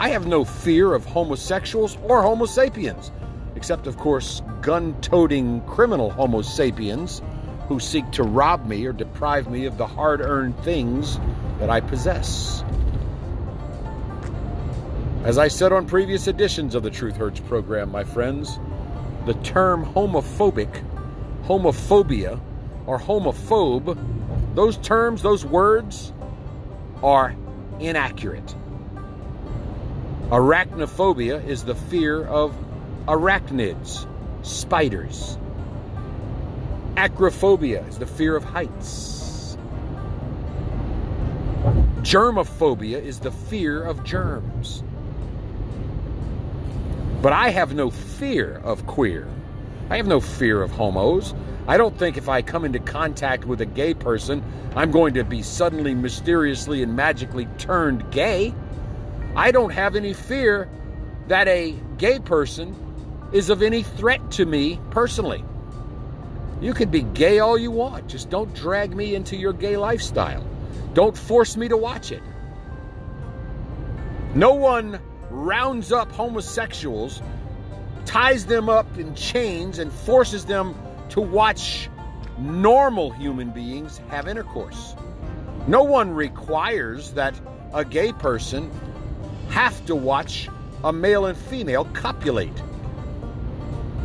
I 0.00 0.08
have 0.08 0.26
no 0.26 0.46
fear 0.46 0.94
of 0.94 1.04
homosexuals 1.04 1.98
or 2.04 2.22
homo 2.22 2.46
sapiens. 2.46 3.12
except, 3.54 3.86
of 3.86 3.98
course, 3.98 4.40
gun 4.62 4.98
toting 5.02 5.60
criminal 5.66 6.08
Homo 6.08 6.40
sapiens 6.40 7.20
who 7.68 7.78
seek 7.78 8.10
to 8.12 8.22
rob 8.22 8.64
me 8.64 8.86
or 8.86 8.92
deprive 8.94 9.50
me 9.50 9.66
of 9.66 9.76
the 9.76 9.86
hard 9.86 10.22
earned 10.22 10.58
things 10.60 11.20
that 11.58 11.68
I 11.68 11.80
possess. 11.80 12.64
As 15.24 15.36
I 15.36 15.48
said 15.48 15.72
on 15.72 15.86
previous 15.86 16.26
editions 16.26 16.74
of 16.74 16.82
the 16.82 16.90
Truth 16.90 17.16
Hurts 17.16 17.40
program, 17.40 17.90
my 17.92 18.02
friends, 18.02 18.58
the 19.26 19.34
term 19.34 19.84
homophobic, 19.84 20.82
homophobia, 21.44 22.40
or 22.86 22.98
homophobe, 22.98 23.98
those 24.54 24.78
terms, 24.78 25.20
those 25.20 25.44
words 25.44 26.14
are 27.02 27.36
inaccurate. 27.78 28.54
Arachnophobia 30.30 31.44
is 31.44 31.64
the 31.64 31.74
fear 31.74 32.24
of 32.24 32.56
arachnids, 33.08 34.06
spiders. 34.46 35.36
Acrophobia 36.94 37.88
is 37.88 37.98
the 37.98 38.06
fear 38.06 38.36
of 38.36 38.44
heights. 38.44 39.56
Germophobia 42.02 43.02
is 43.02 43.18
the 43.18 43.32
fear 43.32 43.82
of 43.82 44.04
germs. 44.04 44.84
But 47.20 47.32
I 47.32 47.50
have 47.50 47.74
no 47.74 47.90
fear 47.90 48.60
of 48.62 48.86
queer. 48.86 49.26
I 49.90 49.96
have 49.96 50.06
no 50.06 50.20
fear 50.20 50.62
of 50.62 50.70
homos. 50.70 51.34
I 51.66 51.76
don't 51.76 51.98
think 51.98 52.16
if 52.16 52.28
I 52.28 52.42
come 52.42 52.64
into 52.64 52.78
contact 52.78 53.46
with 53.46 53.60
a 53.62 53.66
gay 53.66 53.94
person, 53.94 54.44
I'm 54.76 54.92
going 54.92 55.14
to 55.14 55.24
be 55.24 55.42
suddenly, 55.42 55.92
mysteriously, 55.92 56.84
and 56.84 56.94
magically 56.94 57.46
turned 57.58 58.12
gay. 58.12 58.54
I 59.36 59.52
don't 59.52 59.70
have 59.70 59.96
any 59.96 60.12
fear 60.12 60.68
that 61.28 61.46
a 61.46 61.76
gay 61.98 62.18
person 62.18 62.74
is 63.32 63.50
of 63.50 63.62
any 63.62 63.82
threat 63.82 64.32
to 64.32 64.44
me 64.44 64.80
personally. 64.90 65.44
You 66.60 66.74
can 66.74 66.90
be 66.90 67.02
gay 67.02 67.38
all 67.38 67.56
you 67.56 67.70
want, 67.70 68.08
just 68.08 68.28
don't 68.28 68.52
drag 68.54 68.94
me 68.94 69.14
into 69.14 69.36
your 69.36 69.52
gay 69.52 69.76
lifestyle. 69.76 70.44
Don't 70.92 71.16
force 71.16 71.56
me 71.56 71.68
to 71.68 71.76
watch 71.76 72.10
it. 72.12 72.22
No 74.34 74.54
one 74.54 75.00
rounds 75.30 75.92
up 75.92 76.10
homosexuals, 76.12 77.22
ties 78.04 78.46
them 78.46 78.68
up 78.68 78.98
in 78.98 79.14
chains, 79.14 79.78
and 79.78 79.92
forces 79.92 80.44
them 80.44 80.74
to 81.10 81.20
watch 81.20 81.88
normal 82.38 83.10
human 83.10 83.50
beings 83.50 84.00
have 84.08 84.26
intercourse. 84.26 84.94
No 85.66 85.84
one 85.84 86.10
requires 86.10 87.12
that 87.12 87.34
a 87.72 87.84
gay 87.84 88.12
person 88.12 88.70
have 89.50 89.84
to 89.86 89.94
watch 89.94 90.48
a 90.82 90.92
male 90.92 91.26
and 91.26 91.36
female 91.36 91.84
copulate. 91.86 92.62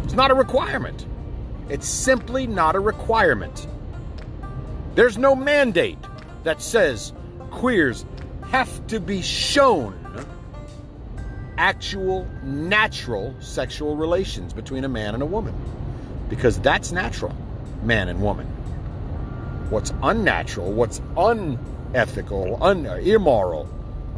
It's 0.04 0.14
not 0.14 0.32
a 0.32 0.36
requirement. 0.36 1.06
It's 1.70 1.88
simply 1.88 2.48
not 2.48 2.76
a 2.76 2.80
requirement. 2.80 3.68
There's 4.96 5.18
no 5.18 5.36
mandate 5.36 5.98
that 6.44 6.62
says 6.62 7.14
queers 7.52 8.06
have 8.52 8.88
to 8.88 9.00
be 9.00 9.22
shown 9.22 10.00
actual, 11.58 12.28
natural 12.44 13.36
sexual 13.40 13.96
relations 13.96 14.54
between 14.54 14.84
a 14.84 14.90
man 14.90 15.14
and 15.14 15.24
a 15.24 15.26
woman. 15.26 15.56
Because 16.30 16.60
that's 16.60 16.92
natural, 16.92 17.36
man 17.84 18.10
and 18.10 18.22
woman. 18.22 18.48
What's 19.70 19.94
unnatural, 20.04 20.72
what's 20.72 21.02
unethical, 21.18 22.64
un- 22.64 22.86
immoral, 22.86 23.70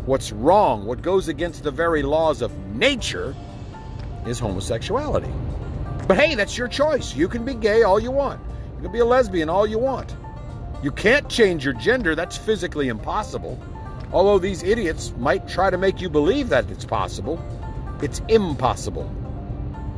what's 0.08 0.32
wrong, 0.32 0.86
what 0.86 1.02
goes 1.02 1.28
against 1.28 1.64
the 1.64 1.72
very 1.72 2.02
laws 2.02 2.42
of 2.42 2.58
nature 2.76 3.36
is 4.26 4.40
homosexuality. 4.40 5.32
But 6.08 6.18
hey, 6.18 6.34
that's 6.36 6.58
your 6.58 6.70
choice. 6.70 7.14
You 7.14 7.28
can 7.28 7.44
be 7.44 7.54
gay 7.54 7.84
all 7.84 8.00
you 8.00 8.12
want. 8.12 8.40
You 8.78 8.84
can 8.84 8.92
be 8.94 9.00
a 9.00 9.06
lesbian 9.06 9.50
all 9.50 9.68
you 9.68 9.78
want. 9.78 10.16
You 10.82 10.92
can't 10.92 11.28
change 11.28 11.66
your 11.66 11.74
gender, 11.74 12.16
that's 12.16 12.38
physically 12.38 12.88
impossible. 12.88 13.60
Although 14.14 14.40
these 14.40 14.64
idiots 14.64 15.14
might 15.18 15.48
try 15.48 15.70
to 15.70 15.78
make 15.78 16.00
you 16.00 16.10
believe 16.10 16.50
that 16.50 16.70
it's 16.72 16.86
possible, 16.86 17.44
it's 18.02 18.22
impossible. 18.30 19.12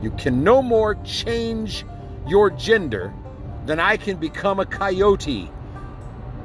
You 0.02 0.10
can 0.12 0.43
no 0.43 0.63
more 0.63 0.95
change 1.04 1.86
your 2.28 2.50
gender 2.50 3.13
than 3.65 3.80
I 3.80 3.98
can 3.98 4.17
become 4.17 4.60
a 4.60 4.65
coyote 4.65 5.52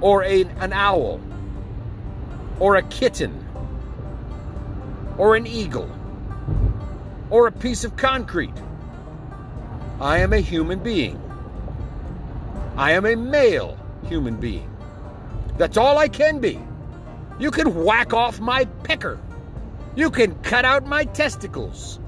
or 0.02 0.22
a, 0.24 0.42
an 0.60 0.74
owl 0.74 1.20
or 2.60 2.76
a 2.76 2.82
kitten 2.82 3.43
or 5.18 5.36
an 5.36 5.46
eagle 5.46 5.90
or 7.30 7.46
a 7.46 7.52
piece 7.52 7.84
of 7.84 7.96
concrete. 7.96 8.54
I 10.00 10.18
am 10.18 10.32
a 10.32 10.40
human 10.40 10.80
being. 10.80 11.20
I 12.76 12.92
am 12.92 13.06
a 13.06 13.14
male 13.14 13.78
human 14.08 14.36
being. 14.36 14.70
That's 15.56 15.76
all 15.76 15.98
I 15.98 16.08
can 16.08 16.40
be. 16.40 16.60
You 17.38 17.50
can 17.50 17.84
whack 17.84 18.12
off 18.12 18.40
my 18.40 18.64
pecker. 18.82 19.18
You 19.96 20.10
can 20.10 20.34
cut 20.42 20.64
out 20.64 20.86
my 20.86 21.04
testicles. 21.04 22.00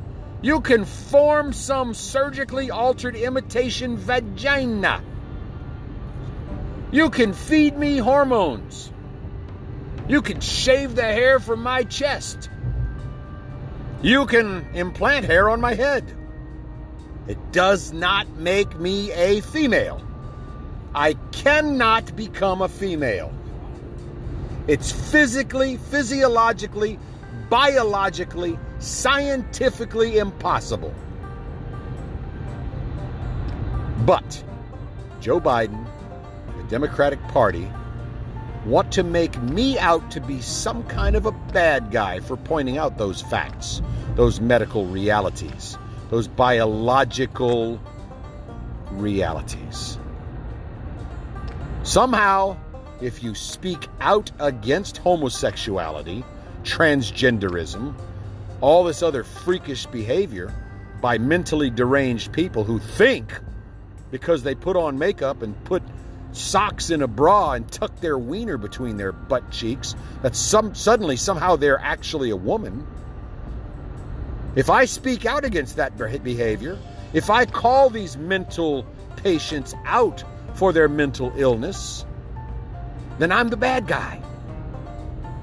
You 0.42 0.60
can 0.60 0.84
form 0.84 1.52
some 1.52 1.94
surgically 1.94 2.70
altered 2.70 3.16
imitation 3.16 3.96
vagina. 3.96 5.02
You 6.90 7.10
can 7.10 7.32
feed 7.32 7.76
me 7.76 7.98
hormones. 7.98 8.92
You 10.08 10.22
can 10.22 10.40
shave 10.40 10.94
the 10.94 11.02
hair 11.02 11.40
from 11.40 11.62
my 11.62 11.84
chest. 11.84 12.48
You 14.02 14.26
can 14.26 14.66
implant 14.74 15.26
hair 15.26 15.48
on 15.48 15.60
my 15.60 15.74
head. 15.74 16.04
It 17.26 17.38
does 17.52 17.92
not 17.92 18.28
make 18.36 18.78
me 18.78 19.10
a 19.12 19.40
female. 19.40 20.02
I 20.94 21.14
cannot 21.32 22.14
become 22.14 22.62
a 22.62 22.68
female. 22.68 23.32
It's 24.68 24.92
physically, 24.92 25.76
physiologically, 25.76 26.98
biologically, 27.48 28.58
scientifically 28.78 30.18
impossible. 30.18 30.94
But 34.04 34.44
Joe 35.20 35.40
Biden, 35.40 35.84
the 36.56 36.62
Democratic 36.64 37.20
Party, 37.28 37.70
want 38.66 38.90
to 38.92 39.04
make 39.04 39.40
me 39.40 39.78
out 39.78 40.10
to 40.10 40.20
be 40.20 40.40
some 40.40 40.82
kind 40.84 41.14
of 41.14 41.24
a 41.24 41.32
bad 41.32 41.90
guy 41.92 42.18
for 42.20 42.36
pointing 42.36 42.78
out 42.78 42.98
those 42.98 43.22
facts, 43.22 43.80
those 44.16 44.40
medical 44.40 44.86
realities, 44.86 45.78
those 46.10 46.26
biological 46.26 47.80
realities. 48.90 49.98
Somehow, 51.84 52.56
if 53.00 53.22
you 53.22 53.36
speak 53.36 53.86
out 54.00 54.32
against 54.40 54.96
homosexuality, 54.96 56.24
transgenderism, 56.64 57.94
all 58.60 58.82
this 58.82 59.02
other 59.02 59.22
freakish 59.22 59.86
behavior 59.86 60.52
by 61.00 61.18
mentally 61.18 61.70
deranged 61.70 62.32
people 62.32 62.64
who 62.64 62.80
think 62.80 63.32
because 64.10 64.42
they 64.42 64.54
put 64.54 64.76
on 64.76 64.98
makeup 64.98 65.42
and 65.42 65.62
put 65.64 65.82
socks 66.36 66.90
in 66.90 67.02
a 67.02 67.08
bra 67.08 67.52
and 67.52 67.70
tuck 67.70 67.98
their 68.00 68.18
wiener 68.18 68.56
between 68.56 68.96
their 68.96 69.12
butt 69.12 69.50
cheeks 69.50 69.94
that 70.22 70.36
some 70.36 70.74
suddenly 70.74 71.16
somehow 71.16 71.56
they're 71.56 71.80
actually 71.80 72.30
a 72.30 72.36
woman 72.36 72.86
if 74.54 74.70
i 74.70 74.84
speak 74.84 75.26
out 75.26 75.44
against 75.44 75.76
that 75.76 75.96
behavior 76.22 76.78
if 77.12 77.30
i 77.30 77.44
call 77.44 77.90
these 77.90 78.16
mental 78.16 78.86
patients 79.16 79.74
out 79.84 80.22
for 80.54 80.72
their 80.72 80.88
mental 80.88 81.32
illness 81.36 82.04
then 83.18 83.32
I'm 83.32 83.48
the 83.48 83.56
bad 83.56 83.86
guy. 83.86 84.20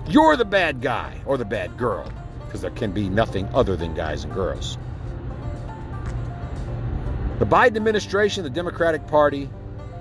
You're 0.07 0.35
the 0.35 0.45
bad 0.45 0.81
guy 0.81 1.21
or 1.25 1.37
the 1.37 1.45
bad 1.45 1.77
girl, 1.77 2.11
because 2.45 2.61
there 2.61 2.71
can 2.71 2.91
be 2.91 3.09
nothing 3.09 3.47
other 3.53 3.75
than 3.75 3.95
guys 3.95 4.23
and 4.23 4.33
girls. 4.33 4.77
The 7.39 7.45
Biden 7.45 7.77
administration, 7.77 8.43
the 8.43 8.49
Democratic 8.49 9.07
Party, 9.07 9.49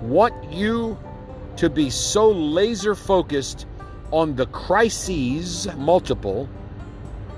want 0.03 0.51
you 0.51 0.97
to 1.55 1.69
be 1.69 1.89
so 1.89 2.29
laser 2.29 2.93
focused 2.93 3.65
on 4.11 4.35
the 4.35 4.45
crises, 4.47 5.67
multiple, 5.77 6.49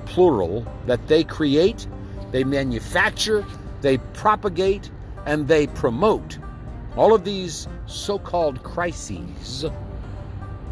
plural, 0.06 0.66
that 0.88 1.08
they 1.08 1.24
create, 1.24 1.88
they 2.32 2.44
manufacture, 2.44 3.46
they 3.82 3.98
propagate, 4.14 4.90
and 5.26 5.48
they 5.48 5.68
promote. 5.68 6.38
All 6.96 7.14
of 7.14 7.24
these 7.24 7.68
so 7.86 8.18
called 8.18 8.64
crises 8.64 9.66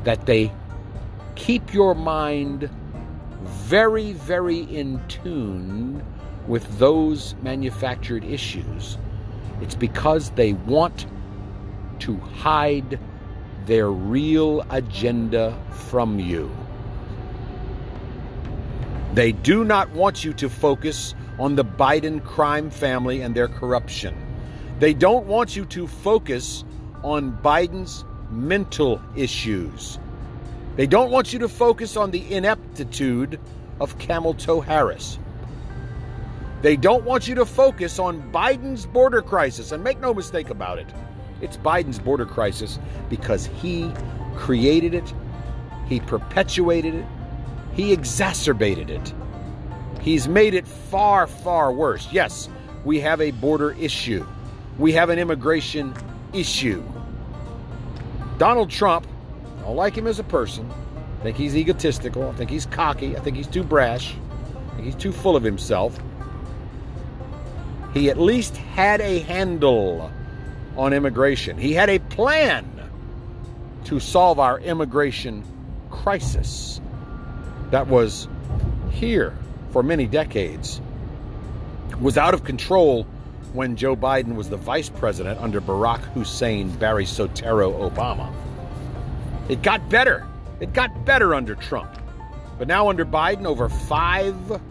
that 0.03 0.25
they 0.25 0.51
keep 1.35 1.73
your 1.73 1.93
mind 1.93 2.69
very, 3.43 4.13
very 4.13 4.59
in 4.59 5.01
tune 5.07 6.03
with 6.47 6.79
those 6.79 7.35
manufactured 7.41 8.23
issues. 8.23 8.97
It's 9.61 9.75
because 9.75 10.31
they 10.31 10.53
want 10.53 11.05
to 12.03 12.17
hide 12.17 12.99
their 13.65 13.89
real 13.89 14.65
agenda 14.69 15.57
from 15.71 16.19
you. 16.19 16.51
They 19.13 19.31
do 19.31 19.63
not 19.63 19.89
want 19.91 20.25
you 20.25 20.33
to 20.33 20.49
focus 20.49 21.15
on 21.39 21.55
the 21.55 21.63
Biden 21.63 22.21
crime 22.23 22.69
family 22.69 23.21
and 23.21 23.33
their 23.33 23.47
corruption. 23.47 24.15
They 24.79 24.93
don't 24.93 25.27
want 25.27 25.55
you 25.55 25.65
to 25.65 25.87
focus 25.87 26.65
on 27.03 27.37
Biden's 27.41 28.03
mental 28.29 29.01
issues. 29.15 29.97
They 30.75 30.87
don't 30.87 31.09
want 31.09 31.31
you 31.31 31.39
to 31.39 31.47
focus 31.47 31.95
on 31.95 32.11
the 32.11 32.33
ineptitude 32.33 33.39
of 33.79 33.97
Camel 33.97 34.33
Toe 34.33 34.59
Harris. 34.59 35.19
They 36.63 36.75
don't 36.75 37.05
want 37.05 37.27
you 37.27 37.35
to 37.35 37.45
focus 37.45 37.99
on 37.99 38.31
Biden's 38.31 38.85
border 38.85 39.21
crisis. 39.21 39.71
And 39.71 39.83
make 39.83 39.99
no 39.99 40.13
mistake 40.13 40.49
about 40.49 40.79
it, 40.79 40.87
it's 41.43 41.57
Biden's 41.57 41.99
border 41.99 42.25
crisis 42.25 42.79
because 43.09 43.45
he 43.45 43.91
created 44.35 44.93
it, 44.93 45.13
he 45.87 45.99
perpetuated 45.99 46.95
it, 46.95 47.05
he 47.73 47.91
exacerbated 47.91 48.89
it. 48.89 49.13
He's 50.01 50.27
made 50.27 50.53
it 50.53 50.67
far, 50.67 51.27
far 51.27 51.71
worse. 51.71 52.07
Yes, 52.11 52.49
we 52.85 52.99
have 53.01 53.21
a 53.21 53.31
border 53.31 53.71
issue, 53.73 54.25
we 54.79 54.93
have 54.93 55.09
an 55.09 55.19
immigration 55.19 55.93
issue. 56.33 56.83
Donald 58.37 58.69
Trump, 58.69 59.05
I 59.59 59.61
don't 59.63 59.75
like 59.75 59.95
him 59.95 60.07
as 60.07 60.19
a 60.19 60.23
person. 60.23 60.69
I 61.19 61.23
think 61.23 61.37
he's 61.37 61.55
egotistical. 61.55 62.27
I 62.27 62.33
think 62.33 62.49
he's 62.49 62.65
cocky. 62.65 63.15
I 63.15 63.19
think 63.21 63.37
he's 63.37 63.47
too 63.47 63.63
brash. 63.63 64.13
I 64.71 64.75
think 64.75 64.85
he's 64.85 64.95
too 64.95 65.13
full 65.13 65.37
of 65.37 65.43
himself. 65.43 65.97
He 67.93 68.09
at 68.09 68.17
least 68.17 68.57
had 68.57 68.99
a 68.99 69.19
handle 69.19 70.11
on 70.77 70.93
immigration. 70.93 71.57
He 71.57 71.73
had 71.73 71.89
a 71.89 71.99
plan 71.99 72.69
to 73.85 73.99
solve 73.99 74.39
our 74.39 74.59
immigration 74.59 75.43
crisis 75.89 76.81
that 77.71 77.87
was 77.87 78.27
here 78.91 79.37
for 79.71 79.83
many 79.83 80.07
decades, 80.07 80.79
was 81.99 82.17
out 82.17 82.33
of 82.33 82.43
control 82.43 83.05
when 83.53 83.75
Joe 83.75 83.95
Biden 83.95 84.35
was 84.35 84.49
the 84.49 84.57
vice 84.57 84.89
president 84.89 85.39
under 85.39 85.61
Barack 85.61 85.99
Hussein 86.13 86.69
Barry 86.77 87.05
Soetoro 87.05 87.89
Obama. 87.89 88.31
It 89.49 89.61
got 89.61 89.87
better. 89.89 90.25
It 90.59 90.73
got 90.73 91.05
better 91.05 91.35
under 91.35 91.55
Trump. 91.55 91.99
But 92.57 92.67
now 92.67 92.89
under 92.89 93.05
Biden, 93.05 93.45
over 93.45 93.69
5 93.69 94.61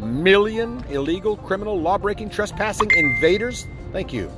million 0.00 0.84
illegal, 0.90 1.36
criminal, 1.36 1.80
law 1.80 1.98
breaking, 1.98 2.30
trespassing 2.30 2.90
invaders, 2.92 3.66
thank 3.92 4.12
you, 4.12 4.30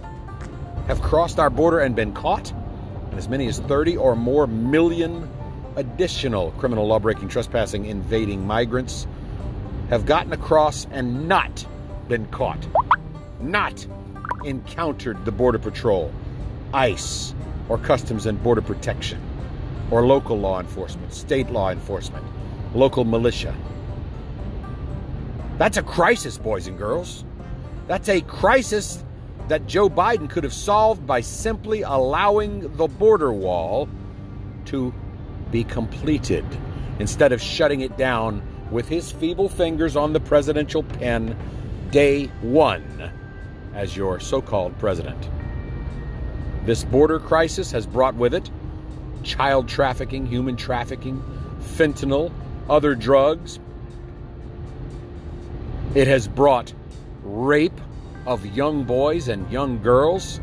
have 0.89 1.01
crossed 1.01 1.39
our 1.39 1.51
border 1.51 1.79
and 1.79 1.95
been 1.95 2.13
caught. 2.13 2.51
And 2.51 3.15
as 3.15 3.29
many 3.29 3.47
as 3.47 3.61
30 3.61 3.97
or 3.97 4.17
more 4.17 4.47
million 4.47 5.31
additional 5.77 6.51
criminal, 6.53 6.89
law 6.89 6.99
breaking, 6.99 7.29
trespassing, 7.29 7.87
invading 7.87 8.45
migrants 8.45 9.07
have 9.91 10.05
gotten 10.05 10.33
across 10.33 10.87
and 10.91 11.29
not 11.29 11.65
been 12.09 12.27
caught 12.27 12.67
not 13.41 13.87
encountered 14.45 15.25
the 15.25 15.33
Border 15.33 15.59
Patrol, 15.59 16.13
ICE, 16.73 17.35
or 17.69 17.79
Customs 17.79 18.27
and 18.27 18.43
Border 18.43 18.63
Protection, 18.63 19.21
or 19.91 20.07
local 20.07 20.39
law 20.39 20.61
enforcement, 20.61 21.13
state 21.13 21.51
law 21.51 21.71
enforcement, 21.71 22.25
local 22.75 23.05
militia. 23.05 23.55
That's 25.57 25.77
a 25.77 25.83
crisis, 25.83 26.39
boys 26.39 26.67
and 26.67 26.79
girls. 26.79 27.25
That's 27.87 28.09
a 28.09 28.21
crisis 28.21 29.03
that 29.49 29.67
Joe 29.67 29.89
Biden 29.89 30.29
could 30.29 30.45
have 30.45 30.53
solved 30.53 31.07
by 31.07 31.21
simply 31.21 31.83
allowing 31.83 32.77
the 32.77 32.87
border 32.87 33.33
wall 33.33 33.89
to 34.67 34.95
be 35.51 35.65
completed 35.65 36.45
instead 36.99 37.33
of 37.33 37.41
shutting 37.41 37.81
it 37.81 37.97
down 37.97 38.43
with 38.71 38.89
his 38.89 39.11
feeble 39.11 39.49
fingers 39.49 39.97
on 39.97 40.13
the 40.13 40.21
presidential 40.21 40.83
pen 40.83 41.37
day 41.91 42.27
one 42.43 43.11
as 43.75 43.97
your 43.97 44.21
so 44.21 44.43
called 44.43 44.79
president. 44.79 45.29
This 46.65 46.85
border 46.85 47.19
crisis 47.19 47.71
has 47.73 47.87
brought 47.87 48.15
with 48.15 48.35
it 48.35 48.51
child 49.23 49.69
trafficking, 49.69 50.27
human 50.27 50.57
trafficking, 50.57 51.23
fentanyl, 51.61 52.33
other 52.69 52.95
drugs. 52.95 53.59
It 55.95 56.07
has 56.07 56.29
brought 56.29 56.73
rape 57.23 57.81
of 58.29 58.45
young 58.45 58.85
boys 58.85 59.29
and 59.29 59.51
young 59.51 59.83
girls. 59.83 60.41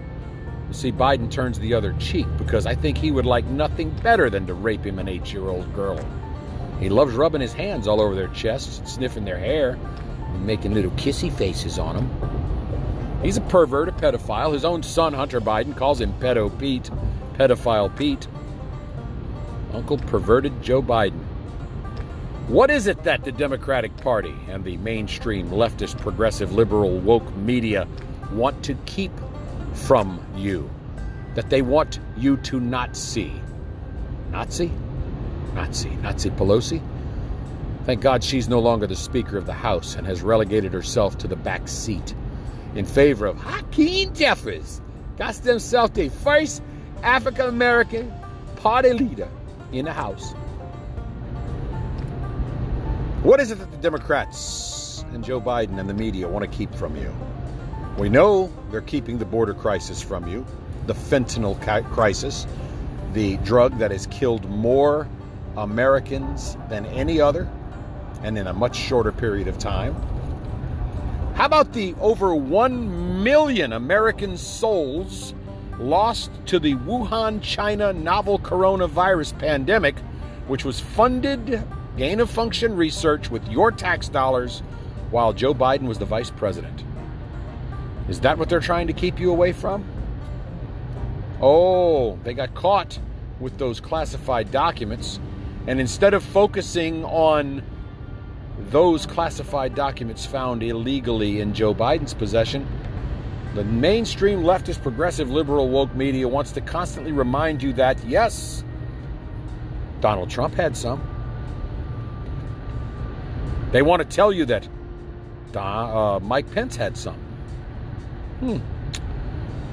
You 0.67 0.73
see, 0.73 0.91
Biden 0.91 1.29
turns 1.29 1.59
the 1.59 1.75
other 1.75 1.93
cheek 1.99 2.25
because 2.39 2.65
I 2.65 2.73
think 2.73 2.97
he 2.97 3.11
would 3.11 3.27
like 3.27 3.45
nothing 3.45 3.91
better 4.01 4.27
than 4.27 4.47
to 4.47 4.55
rape 4.55 4.83
him 4.83 4.97
an 4.97 5.07
eight 5.07 5.31
year 5.31 5.47
old 5.47 5.71
girl. 5.75 6.03
He 6.79 6.89
loves 6.89 7.13
rubbing 7.13 7.41
his 7.41 7.53
hands 7.53 7.87
all 7.87 8.01
over 8.01 8.15
their 8.15 8.27
chests, 8.29 8.81
sniffing 8.91 9.23
their 9.23 9.37
hair, 9.37 9.77
and 10.33 10.47
making 10.47 10.73
little 10.73 10.91
kissy 10.91 11.31
faces 11.31 11.77
on 11.77 11.95
them. 11.95 13.21
He's 13.21 13.37
a 13.37 13.41
pervert, 13.41 13.87
a 13.87 13.91
pedophile. 13.91 14.53
His 14.53 14.65
own 14.65 14.81
son, 14.81 15.13
Hunter 15.13 15.39
Biden, 15.39 15.77
calls 15.77 16.01
him 16.01 16.11
Pedo 16.19 16.49
Pete, 16.57 16.89
pedophile 17.35 17.95
Pete. 17.95 18.27
Uncle 19.73 19.99
perverted 19.99 20.63
Joe 20.63 20.81
Biden. 20.81 21.14
What 22.55 22.71
is 22.71 22.87
it 22.87 23.03
that 23.03 23.25
the 23.25 23.33
Democratic 23.33 23.97
Party 23.97 24.33
and 24.47 24.63
the 24.63 24.77
mainstream 24.77 25.49
leftist, 25.49 25.99
progressive, 25.99 26.53
liberal, 26.53 26.99
woke 26.99 27.35
media 27.35 27.85
want 28.31 28.63
to 28.63 28.75
keep 28.85 29.11
from 29.73 30.25
you? 30.37 30.69
That 31.33 31.49
they 31.49 31.61
want 31.61 31.99
you 32.15 32.37
to 32.37 32.61
not 32.61 32.95
see? 32.95 33.33
Nazi? 34.31 34.71
Nazi. 35.53 35.89
Nazi 35.97 36.29
Pelosi? 36.29 36.81
Thank 37.85 37.99
God 37.99 38.23
she's 38.23 38.47
no 38.47 38.59
longer 38.59 38.87
the 38.87 38.95
Speaker 38.95 39.37
of 39.37 39.45
the 39.45 39.51
House 39.51 39.95
and 39.95 40.07
has 40.07 40.21
relegated 40.21 40.71
herself 40.71 41.17
to 41.17 41.27
the 41.27 41.35
back 41.35 41.67
seat 41.67 42.15
in 42.73 42.85
favor 42.85 43.25
of 43.25 43.35
Hakeem 43.35 44.13
Jeffries. 44.13 44.79
Got 45.17 45.35
himself 45.35 45.93
the 45.93 46.07
first 46.07 46.63
African 47.03 47.47
American 47.47 48.13
party 48.55 48.93
leader 48.93 49.27
in 49.73 49.83
the 49.83 49.91
House. 49.91 50.33
What 53.25 53.39
is 53.39 53.49
it 53.49 53.55
that 53.55 53.71
the 53.71 53.77
Democrats 53.77 55.03
and 55.11 55.23
Joe 55.23 55.41
Biden 55.41 55.79
and 55.79 55.89
the 55.89 55.95
media 55.95 56.27
want 56.27 56.43
to 56.43 56.57
keep 56.57 56.71
from 56.75 56.95
you? 56.95 57.11
We 57.97 58.07
know 58.07 58.53
they're 58.69 58.81
keeping 58.81 59.17
the 59.17 59.25
border 59.25 59.55
crisis 59.55 59.99
from 59.99 60.27
you, 60.27 60.45
the 60.85 60.93
fentanyl 60.93 61.59
crisis, 61.89 62.45
the 63.13 63.37
drug 63.37 63.79
that 63.79 63.89
has 63.89 64.05
killed 64.05 64.47
more 64.47 65.07
Americans 65.57 66.55
than 66.69 66.85
any 66.85 67.19
other, 67.19 67.49
and 68.21 68.37
in 68.37 68.45
a 68.45 68.53
much 68.53 68.75
shorter 68.75 69.11
period 69.11 69.47
of 69.47 69.57
time. 69.57 69.95
How 71.33 71.45
about 71.45 71.73
the 71.73 71.95
over 72.01 72.35
1 72.35 73.23
million 73.23 73.73
American 73.73 74.37
souls 74.37 75.33
lost 75.79 76.29
to 76.45 76.59
the 76.59 76.75
Wuhan, 76.75 77.41
China 77.41 77.91
novel 77.91 78.37
coronavirus 78.37 79.39
pandemic, 79.39 79.97
which 80.45 80.63
was 80.63 80.79
funded 80.79 81.63
gain 81.97 82.19
of 82.19 82.29
function 82.29 82.75
research 82.75 83.29
with 83.29 83.47
your 83.49 83.71
tax 83.71 84.09
dollars 84.09 84.59
while 85.11 85.33
Joe 85.33 85.53
Biden 85.53 85.87
was 85.87 85.97
the 85.97 86.05
vice 86.05 86.29
president? 86.29 86.83
Is 88.09 88.19
that 88.21 88.37
what 88.37 88.49
they're 88.49 88.59
trying 88.59 88.87
to 88.87 88.93
keep 88.93 89.19
you 89.19 89.31
away 89.31 89.51
from? 89.51 89.85
Oh, 91.41 92.17
they 92.23 92.33
got 92.33 92.53
caught 92.53 92.99
with 93.39 93.57
those 93.57 93.79
classified 93.79 94.51
documents. 94.51 95.19
And 95.67 95.79
instead 95.79 96.13
of 96.13 96.23
focusing 96.23 97.03
on 97.05 97.63
those 98.69 99.05
classified 99.05 99.75
documents 99.75 100.25
found 100.25 100.63
illegally 100.63 101.39
in 101.39 101.53
Joe 101.53 101.73
Biden's 101.73 102.13
possession, 102.13 102.67
the 103.53 103.63
mainstream 103.63 104.43
leftist, 104.43 104.81
progressive, 104.81 105.29
liberal, 105.29 105.69
woke 105.69 105.95
media 105.95 106.27
wants 106.27 106.51
to 106.53 106.61
constantly 106.61 107.11
remind 107.11 107.63
you 107.63 107.73
that, 107.73 108.03
yes, 108.05 108.63
Donald 110.01 110.29
Trump 110.29 110.53
had 110.53 110.75
some. 110.75 111.14
They 113.75 113.81
want 113.81 114.01
to 114.01 114.07
tell 114.07 114.31
you 114.31 114.45
that 114.45 114.69
uh, 115.53 116.21
Mike 116.23 116.49
Pence 116.53 116.77
had 116.77 116.95
some. 116.95 117.17
Hmm. 118.39 118.59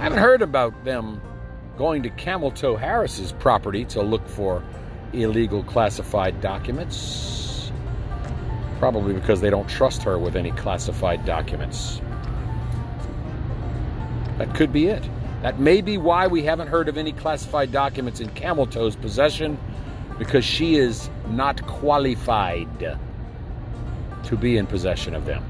I 0.01 0.03
haven't 0.03 0.19
heard 0.19 0.43
about 0.43 0.85
them 0.85 1.23
going 1.79 2.03
to 2.03 2.11
Camel 2.11 2.51
Toe 2.51 2.75
Harris's 2.75 3.31
property 3.31 3.85
to 3.85 4.03
look 4.03 4.27
for 4.27 4.65
illegal 5.13 5.63
classified 5.63 6.41
documents. 6.41 7.71
Probably 8.81 9.15
because 9.15 9.41
they 9.41 9.51
don't 9.51 9.69
trust 9.69 10.03
her 10.03 10.19
with 10.19 10.35
any 10.35 10.51
classified 10.51 11.25
documents. 11.25 12.01
That 14.39 14.53
could 14.57 14.73
be 14.73 14.89
it. 14.89 15.09
That 15.43 15.61
may 15.61 15.81
be 15.81 15.97
why 15.97 16.27
we 16.27 16.43
haven't 16.43 16.67
heard 16.67 16.89
of 16.89 16.99
any 16.99 17.13
classified 17.13 17.71
documents 17.71 18.19
in 18.19 18.31
Camel 18.31 18.67
Toe's 18.67 18.97
possession, 18.97 19.57
because 20.19 20.45
she 20.45 20.75
is 20.75 21.09
not 21.29 21.65
qualified 21.69 22.99
to 24.25 24.37
be 24.37 24.57
in 24.57 24.67
possession 24.67 25.15
of 25.15 25.27
them. 25.27 25.45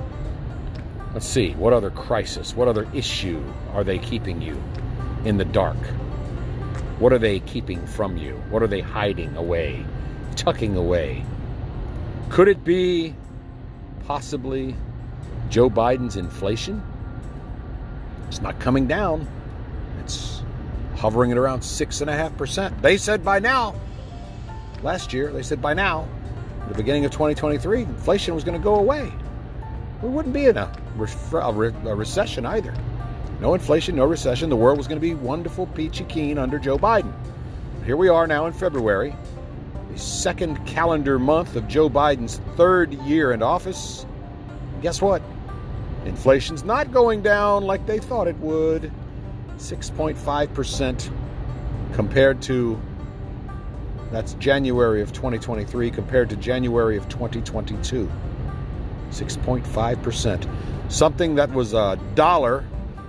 Let's 1.15 1.27
see, 1.27 1.53
what 1.53 1.73
other 1.73 1.91
crisis, 1.91 2.57
what 2.57 2.69
other 2.69 2.89
issue 2.95 3.43
are 3.73 3.85
they 3.85 3.99
keeping 3.99 4.41
you 4.41 4.63
in 5.25 5.37
the 5.37 5.45
dark? 5.45 5.79
What 6.99 7.13
are 7.13 7.19
they 7.19 7.41
keeping 7.41 7.87
from 7.87 8.17
you? 8.17 8.35
What 8.51 8.63
are 8.63 8.67
they 8.67 8.81
hiding 8.81 9.37
away, 9.37 9.85
tucking 10.37 10.77
away? 10.77 11.25
Could 12.31 12.49
it 12.49 12.65
be 12.65 13.15
possibly 14.07 14.75
Joe 15.53 15.69
Biden's 15.69 16.17
inflation, 16.17 16.83
it's 18.29 18.41
not 18.41 18.59
coming 18.59 18.87
down. 18.87 19.29
It's 20.01 20.43
hovering 20.97 21.31
at 21.31 21.37
around 21.37 21.61
6.5%. 21.61 22.81
They 22.81 22.97
said 22.97 23.23
by 23.23 23.39
now, 23.39 23.75
last 24.83 25.13
year, 25.13 25.31
they 25.31 25.43
said 25.43 25.61
by 25.61 25.75
now, 25.75 26.09
the 26.69 26.75
beginning 26.75 27.05
of 27.05 27.11
2023, 27.11 27.83
inflation 27.83 28.35
was 28.35 28.45
going 28.45 28.59
to 28.59 28.63
go 28.63 28.77
away. 28.77 29.13
We 30.03 30.09
wouldn't 30.09 30.35
be 30.35 30.47
in 30.47 30.57
a, 30.57 30.73
a, 30.99 31.37
a 31.37 31.95
recession 31.95 32.47
either. 32.47 32.75
No 33.41 33.55
inflation, 33.55 33.97
no 33.97 34.05
recession. 34.05 34.51
The 34.51 34.57
world 34.57 34.79
was 34.79 34.87
going 34.87 35.01
to 35.01 35.07
be 35.07 35.15
wonderful, 35.15 35.67
peachy 35.67 36.05
keen 36.05 36.39
under 36.39 36.59
Joe 36.59 36.79
Biden. 36.79 37.13
Here 37.85 37.97
we 37.97 38.09
are 38.09 38.27
now 38.27 38.47
in 38.47 38.53
February, 38.53 39.15
the 39.91 39.99
second 39.99 40.65
calendar 40.67 41.19
month 41.19 41.57
of 41.57 41.67
Joe 41.67 41.91
Biden's 41.91 42.41
third 42.57 42.95
year 42.95 43.33
in 43.33 43.43
office. 43.43 44.07
Guess 44.81 45.03
what? 45.03 45.23
Inflation's 46.05 46.65
not 46.65 46.93
going 46.93 47.23
down 47.23 47.65
like 47.65 47.87
they 47.87 47.99
thought 47.99 48.29
it 48.29 48.37
would. 48.39 48.93
6.5% 49.57 51.11
compared 51.95 52.43
to 52.43 52.81
that's 54.13 54.35
January 54.35 55.01
of 55.01 55.13
2023 55.13 55.91
compared 55.91 56.29
to 56.31 56.37
January 56.37 56.97
of 56.99 57.09
2022. 57.09 58.11
6.5%. 59.11 60.93
Something 60.93 61.37
that 61.37 61.51
was 61.51 61.73
a 61.73 61.99
dollar 62.15 62.67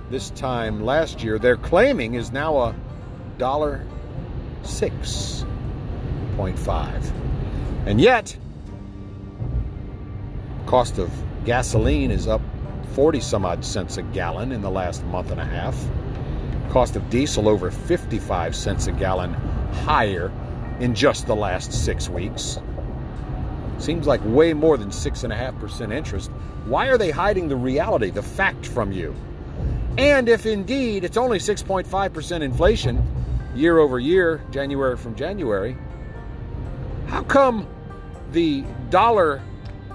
this 0.09 0.29
time 0.29 0.85
last 0.85 1.21
year, 1.21 1.37
they're 1.37 1.57
claiming 1.57 2.13
is 2.13 2.31
now 2.31 2.57
a 2.57 2.73
dollar 3.37 3.85
6.5. 4.63 7.11
And 7.85 7.99
yet, 7.99 8.37
cost 10.65 10.99
of 10.99 11.11
gasoline 11.43 12.11
is 12.11 12.29
up 12.29 12.39
40 12.93 13.19
some 13.19 13.45
odd 13.45 13.65
cents 13.65 13.97
a 13.97 14.03
gallon 14.03 14.53
in 14.53 14.61
the 14.61 14.71
last 14.71 15.03
month 15.05 15.31
and 15.31 15.41
a 15.41 15.45
half. 15.45 15.75
Cost 16.69 16.95
of 16.95 17.09
diesel 17.09 17.49
over 17.49 17.71
55 17.71 18.55
cents 18.55 18.87
a 18.87 18.93
gallon 18.93 19.33
higher 19.83 20.31
in 20.79 20.95
just 20.95 21.27
the 21.27 21.36
last 21.36 21.71
six 21.71 22.09
weeks. 22.09 22.59
Seems 23.79 24.07
like 24.07 24.21
way 24.23 24.53
more 24.53 24.77
than 24.77 24.89
6.5% 24.89 25.93
interest. 25.93 26.31
Why 26.65 26.88
are 26.88 26.97
they 26.97 27.12
hiding 27.12 27.47
the 27.47 27.55
reality, 27.55 28.09
the 28.09 28.23
fact 28.23 28.65
from 28.65 28.91
you? 28.91 29.15
And 29.97 30.29
if 30.29 30.45
indeed 30.45 31.03
it's 31.03 31.17
only 31.17 31.38
6.5% 31.38 32.41
inflation 32.41 33.05
year 33.55 33.77
over 33.77 33.99
year, 33.99 34.41
January 34.51 34.97
from 34.97 35.15
January, 35.15 35.77
how 37.07 37.23
come 37.23 37.67
the 38.31 38.63
dollar 38.89 39.41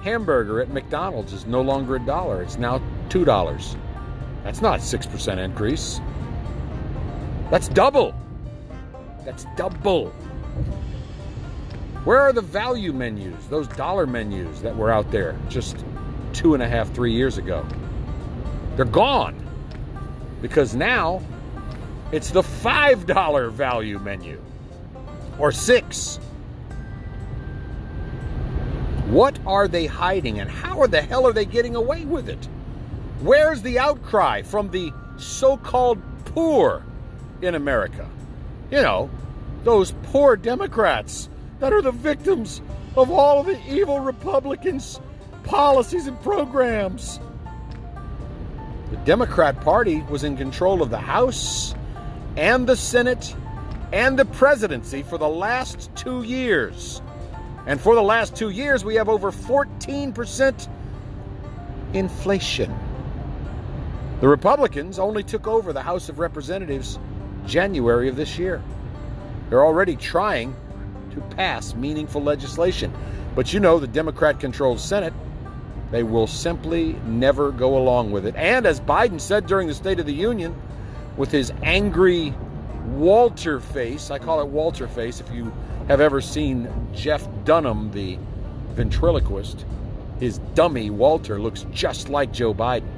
hamburger 0.02 0.60
at 0.60 0.68
McDonald's 0.68 1.32
is 1.32 1.46
no 1.46 1.60
longer 1.62 1.96
a 1.96 2.00
dollar? 2.00 2.42
It's 2.42 2.58
now 2.58 2.80
$2. 3.08 3.76
That's 4.44 4.62
not 4.62 4.78
a 4.78 4.82
6% 4.82 5.38
increase. 5.38 6.00
That's 7.50 7.68
double. 7.68 8.14
That's 9.24 9.46
double. 9.56 10.12
Where 12.04 12.20
are 12.20 12.32
the 12.32 12.40
value 12.40 12.92
menus, 12.92 13.46
those 13.48 13.68
dollar 13.68 14.06
menus 14.06 14.62
that 14.62 14.76
were 14.76 14.90
out 14.90 15.10
there 15.10 15.38
just 15.48 15.84
two 16.32 16.54
and 16.54 16.62
a 16.62 16.68
half, 16.68 16.92
three 16.94 17.12
years 17.12 17.38
ago? 17.38 17.66
They're 18.76 18.84
gone 18.84 19.44
because 20.40 20.74
now 20.74 21.20
it's 22.12 22.30
the 22.30 22.42
$5 22.42 23.50
value 23.52 23.98
menu 23.98 24.40
or 25.38 25.52
six. 25.52 26.16
What 29.08 29.38
are 29.46 29.68
they 29.68 29.86
hiding 29.86 30.40
and 30.40 30.50
how 30.50 30.86
the 30.86 31.02
hell 31.02 31.26
are 31.26 31.32
they 31.32 31.44
getting 31.44 31.76
away 31.76 32.04
with 32.04 32.28
it? 32.28 32.48
Where's 33.20 33.62
the 33.62 33.78
outcry 33.78 34.42
from 34.42 34.70
the 34.70 34.92
so 35.16 35.56
called 35.56 36.00
poor 36.26 36.84
in 37.42 37.54
America? 37.54 38.08
You 38.70 38.82
know, 38.82 39.10
those 39.64 39.92
poor 40.04 40.36
Democrats 40.36 41.28
that 41.60 41.72
are 41.72 41.82
the 41.82 41.92
victims 41.92 42.60
of 42.96 43.10
all 43.10 43.40
of 43.40 43.46
the 43.46 43.60
evil 43.72 44.00
Republicans' 44.00 45.00
policies 45.44 46.06
and 46.06 46.20
programs. 46.22 47.20
The 48.90 48.96
Democrat 48.98 49.60
Party 49.60 50.02
was 50.08 50.24
in 50.24 50.36
control 50.36 50.82
of 50.82 50.90
the 50.90 50.98
House 50.98 51.74
and 52.36 52.66
the 52.66 52.76
Senate 52.76 53.34
and 53.92 54.18
the 54.18 54.24
presidency 54.24 55.02
for 55.02 55.18
the 55.18 55.28
last 55.28 55.90
two 55.94 56.22
years. 56.22 57.02
And 57.66 57.80
for 57.80 57.94
the 57.94 58.02
last 58.02 58.34
two 58.34 58.50
years, 58.50 58.84
we 58.84 58.94
have 58.94 59.08
over 59.08 59.30
14% 59.30 60.68
inflation. 61.92 62.74
The 64.20 64.28
Republicans 64.28 64.98
only 64.98 65.22
took 65.22 65.46
over 65.46 65.72
the 65.72 65.82
House 65.82 66.08
of 66.08 66.18
Representatives 66.18 66.98
January 67.46 68.08
of 68.08 68.16
this 68.16 68.38
year. 68.38 68.62
They're 69.48 69.64
already 69.64 69.96
trying 69.96 70.54
to 71.12 71.20
pass 71.36 71.74
meaningful 71.74 72.22
legislation. 72.22 72.92
But 73.34 73.52
you 73.52 73.60
know, 73.60 73.78
the 73.78 73.86
Democrat 73.86 74.40
controlled 74.40 74.80
Senate, 74.80 75.14
they 75.90 76.02
will 76.02 76.26
simply 76.26 76.94
never 77.06 77.50
go 77.50 77.78
along 77.78 78.10
with 78.10 78.26
it. 78.26 78.34
And 78.36 78.66
as 78.66 78.80
Biden 78.80 79.20
said 79.20 79.46
during 79.46 79.68
the 79.68 79.74
State 79.74 80.00
of 80.00 80.06
the 80.06 80.12
Union, 80.12 80.54
with 81.16 81.30
his 81.30 81.52
angry 81.62 82.34
Walter 82.86 83.60
face, 83.60 84.10
I 84.10 84.18
call 84.18 84.40
it 84.40 84.48
Walter 84.48 84.86
face, 84.86 85.20
if 85.20 85.30
you 85.32 85.52
have 85.88 86.00
ever 86.00 86.20
seen 86.20 86.68
Jeff 86.92 87.26
Dunham, 87.44 87.90
the 87.92 88.18
ventriloquist, 88.72 89.64
his 90.20 90.38
dummy 90.54 90.90
Walter 90.90 91.40
looks 91.40 91.64
just 91.72 92.08
like 92.08 92.32
Joe 92.32 92.52
Biden. 92.52 92.88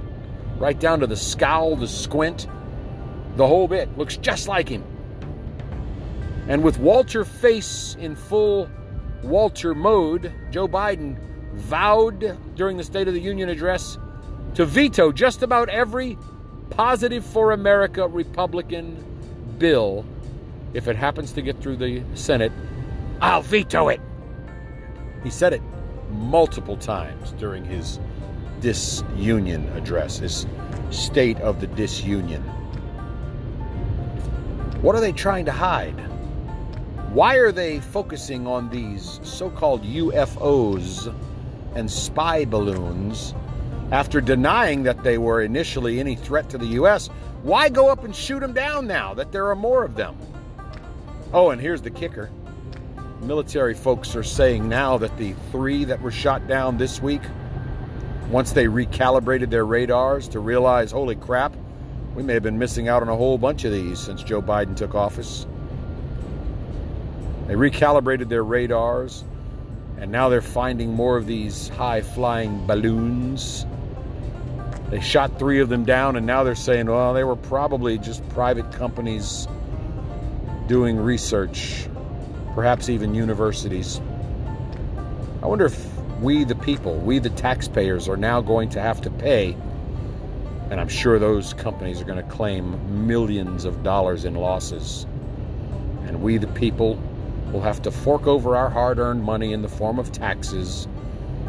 Right 0.59 0.79
down 0.79 1.01
to 1.01 1.07
the 1.07 1.17
scowl, 1.17 1.77
the 1.77 1.89
squint, 1.89 2.47
the 3.37 3.47
whole 3.47 3.69
bit 3.69 3.97
looks 3.97 4.17
just 4.17 4.49
like 4.49 4.69
him. 4.69 4.85
And 6.51 6.65
with 6.65 6.79
Walter 6.79 7.25
face 7.25 7.97
in 8.01 8.17
full 8.17 8.69
Walter 9.23 9.73
mode, 9.73 10.33
Joe 10.51 10.67
Biden 10.67 11.17
vowed 11.53 12.37
during 12.57 12.77
the 12.77 12.83
State 12.83 13.07
of 13.07 13.15
the 13.15 13.21
Union 13.21 13.49
address 13.49 13.99
to 14.57 14.65
veto 14.65 15.13
just 15.13 15.45
about 15.45 15.69
every 15.69 16.19
positive 16.71 17.25
for 17.25 17.53
America 17.53 18.09
Republican 18.09 19.05
bill. 19.59 20.05
If 20.75 20.89
it 20.89 20.97
happens 20.97 21.31
to 21.35 21.41
get 21.41 21.61
through 21.63 21.77
the 21.77 22.03
Senate, 22.15 22.51
I'll 23.21 23.43
veto 23.43 23.89
it. 23.89 24.01
He 25.23 25.31
said 25.31 25.53
it 25.53 25.63
multiple 26.11 26.77
times 26.77 27.31
during 27.39 27.65
his 27.65 28.01
disunion 28.59 29.69
address, 29.77 30.19
his 30.19 30.47
state 30.91 31.39
of 31.43 31.61
the 31.61 31.69
disunion. 31.69 32.43
What 34.83 34.97
are 34.97 35.01
they 35.01 35.13
trying 35.13 35.45
to 35.45 35.53
hide? 35.53 36.10
Why 37.12 37.38
are 37.38 37.51
they 37.51 37.81
focusing 37.81 38.46
on 38.46 38.70
these 38.70 39.18
so 39.25 39.51
called 39.51 39.83
UFOs 39.83 41.12
and 41.75 41.90
spy 41.90 42.44
balloons 42.44 43.35
after 43.90 44.20
denying 44.20 44.85
that 44.85 45.03
they 45.03 45.18
were 45.18 45.42
initially 45.42 45.99
any 45.99 46.14
threat 46.14 46.49
to 46.51 46.59
the 46.59 46.66
U.S.? 46.66 47.09
Why 47.42 47.68
go 47.68 47.88
up 47.88 48.05
and 48.05 48.14
shoot 48.14 48.38
them 48.38 48.53
down 48.53 48.87
now 48.87 49.12
that 49.14 49.33
there 49.33 49.49
are 49.49 49.57
more 49.57 49.83
of 49.83 49.96
them? 49.96 50.16
Oh, 51.33 51.51
and 51.51 51.61
here's 51.61 51.83
the 51.83 51.90
kicker 51.90 52.31
military 53.23 53.75
folks 53.75 54.14
are 54.16 54.23
saying 54.23 54.68
now 54.68 54.96
that 54.96 55.14
the 55.18 55.35
three 55.51 55.85
that 55.85 56.01
were 56.01 56.12
shot 56.12 56.46
down 56.46 56.79
this 56.79 57.03
week, 57.03 57.23
once 58.31 58.53
they 58.53 58.66
recalibrated 58.66 59.51
their 59.51 59.66
radars 59.66 60.29
to 60.29 60.38
realize, 60.38 60.92
holy 60.92 61.16
crap, 61.16 61.55
we 62.14 62.23
may 62.23 62.35
have 62.35 62.42
been 62.42 62.59
missing 62.59 62.88
out 62.88 63.03
on 63.03 63.09
a 63.09 63.16
whole 63.16 63.37
bunch 63.37 63.64
of 63.64 63.73
these 63.73 63.99
since 63.99 64.23
Joe 64.23 64.40
Biden 64.40 64.77
took 64.77 64.94
office. 64.94 65.46
They 67.51 67.57
recalibrated 67.57 68.29
their 68.29 68.45
radars, 68.45 69.25
and 69.99 70.13
now 70.13 70.29
they're 70.29 70.41
finding 70.41 70.95
more 70.95 71.17
of 71.17 71.27
these 71.27 71.69
high 71.71 72.01
flying 72.01 72.65
balloons. 72.65 73.67
They 74.89 75.01
shot 75.01 75.37
three 75.37 75.59
of 75.59 75.69
them 75.69 75.85
down, 75.85 76.15
and 76.15 76.25
now 76.25 76.45
they're 76.45 76.55
saying, 76.55 76.87
well, 76.87 77.13
they 77.13 77.25
were 77.25 77.35
probably 77.35 77.99
just 77.99 78.27
private 78.29 78.71
companies 78.71 79.49
doing 80.69 80.97
research, 80.97 81.89
perhaps 82.55 82.89
even 82.89 83.17
universities. 83.17 84.01
I 85.43 85.47
wonder 85.49 85.65
if 85.65 85.99
we, 86.21 86.45
the 86.45 86.55
people, 86.55 86.99
we, 86.99 87.19
the 87.19 87.31
taxpayers, 87.31 88.09
are 88.09 88.17
now 88.17 88.41
going 88.41 88.69
to 88.69 88.81
have 88.81 89.01
to 89.01 89.11
pay, 89.11 89.57
and 90.71 90.81
I'm 90.81 90.89
sure 90.89 91.19
those 91.19 91.53
companies 91.55 92.01
are 92.01 92.05
going 92.05 92.25
to 92.25 92.31
claim 92.31 93.09
millions 93.09 93.65
of 93.65 93.83
dollars 93.83 94.25
in 94.25 94.37
losses. 94.37 95.05
And 96.07 96.23
we, 96.23 96.39
the 96.39 96.47
people, 96.47 96.97
We'll 97.53 97.63
have 97.63 97.83
to 97.83 97.91
fork 97.91 98.27
over 98.27 98.57
our 98.57 98.71
hard 98.71 98.99
earned 98.99 99.25
money 99.25 99.53
in 99.53 99.63
the 99.63 99.69
form 99.69 99.99
of 99.99 100.13
taxes 100.13 100.87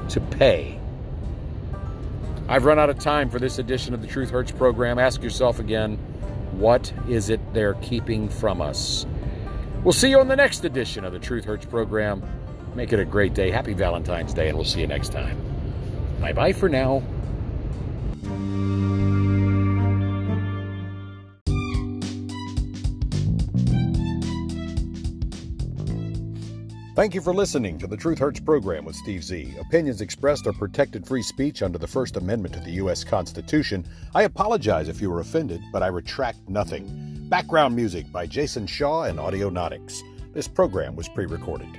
to 0.09 0.19
pay. 0.19 0.79
I've 2.47 2.65
run 2.65 2.79
out 2.79 2.89
of 2.89 2.99
time 2.99 3.29
for 3.29 3.39
this 3.39 3.59
edition 3.59 3.93
of 3.93 4.01
the 4.01 4.07
Truth 4.07 4.31
Hurts 4.31 4.51
program. 4.51 4.99
Ask 4.99 5.23
yourself 5.23 5.59
again 5.59 5.97
what 6.51 6.91
is 7.07 7.29
it 7.29 7.39
they're 7.53 7.75
keeping 7.75 8.29
from 8.29 8.61
us? 8.61 9.05
We'll 9.83 9.93
see 9.93 10.09
you 10.09 10.19
on 10.19 10.27
the 10.27 10.35
next 10.35 10.65
edition 10.65 11.05
of 11.05 11.13
the 11.13 11.19
Truth 11.19 11.45
Hurts 11.45 11.65
program. 11.65 12.23
Make 12.75 12.93
it 12.93 12.99
a 12.99 13.05
great 13.05 13.33
day. 13.33 13.51
Happy 13.51 13.73
Valentine's 13.73 14.33
Day, 14.33 14.47
and 14.47 14.57
we'll 14.57 14.65
see 14.65 14.81
you 14.81 14.87
next 14.87 15.11
time. 15.11 15.41
Bye 16.19 16.33
bye 16.33 16.53
for 16.53 16.69
now. 16.69 17.01
Thank 27.01 27.15
you 27.15 27.21
for 27.21 27.33
listening 27.33 27.79
to 27.79 27.87
the 27.87 27.97
Truth 27.97 28.19
Hurts 28.19 28.39
program 28.39 28.85
with 28.85 28.95
Steve 28.95 29.23
Z. 29.23 29.55
Opinions 29.59 30.01
expressed 30.01 30.45
are 30.45 30.53
protected 30.53 31.03
free 31.03 31.23
speech 31.23 31.63
under 31.63 31.79
the 31.79 31.87
First 31.87 32.15
Amendment 32.15 32.53
to 32.53 32.59
the 32.59 32.73
U.S. 32.73 33.03
Constitution. 33.03 33.83
I 34.13 34.21
apologize 34.21 34.87
if 34.87 35.01
you 35.01 35.09
were 35.09 35.19
offended, 35.19 35.61
but 35.73 35.81
I 35.81 35.87
retract 35.87 36.47
nothing. 36.47 37.27
Background 37.27 37.75
music 37.75 38.11
by 38.11 38.27
Jason 38.27 38.67
Shaw 38.67 39.05
and 39.05 39.17
Audionautix. 39.17 40.01
This 40.35 40.47
program 40.47 40.95
was 40.95 41.09
pre 41.09 41.25
recorded. 41.25 41.75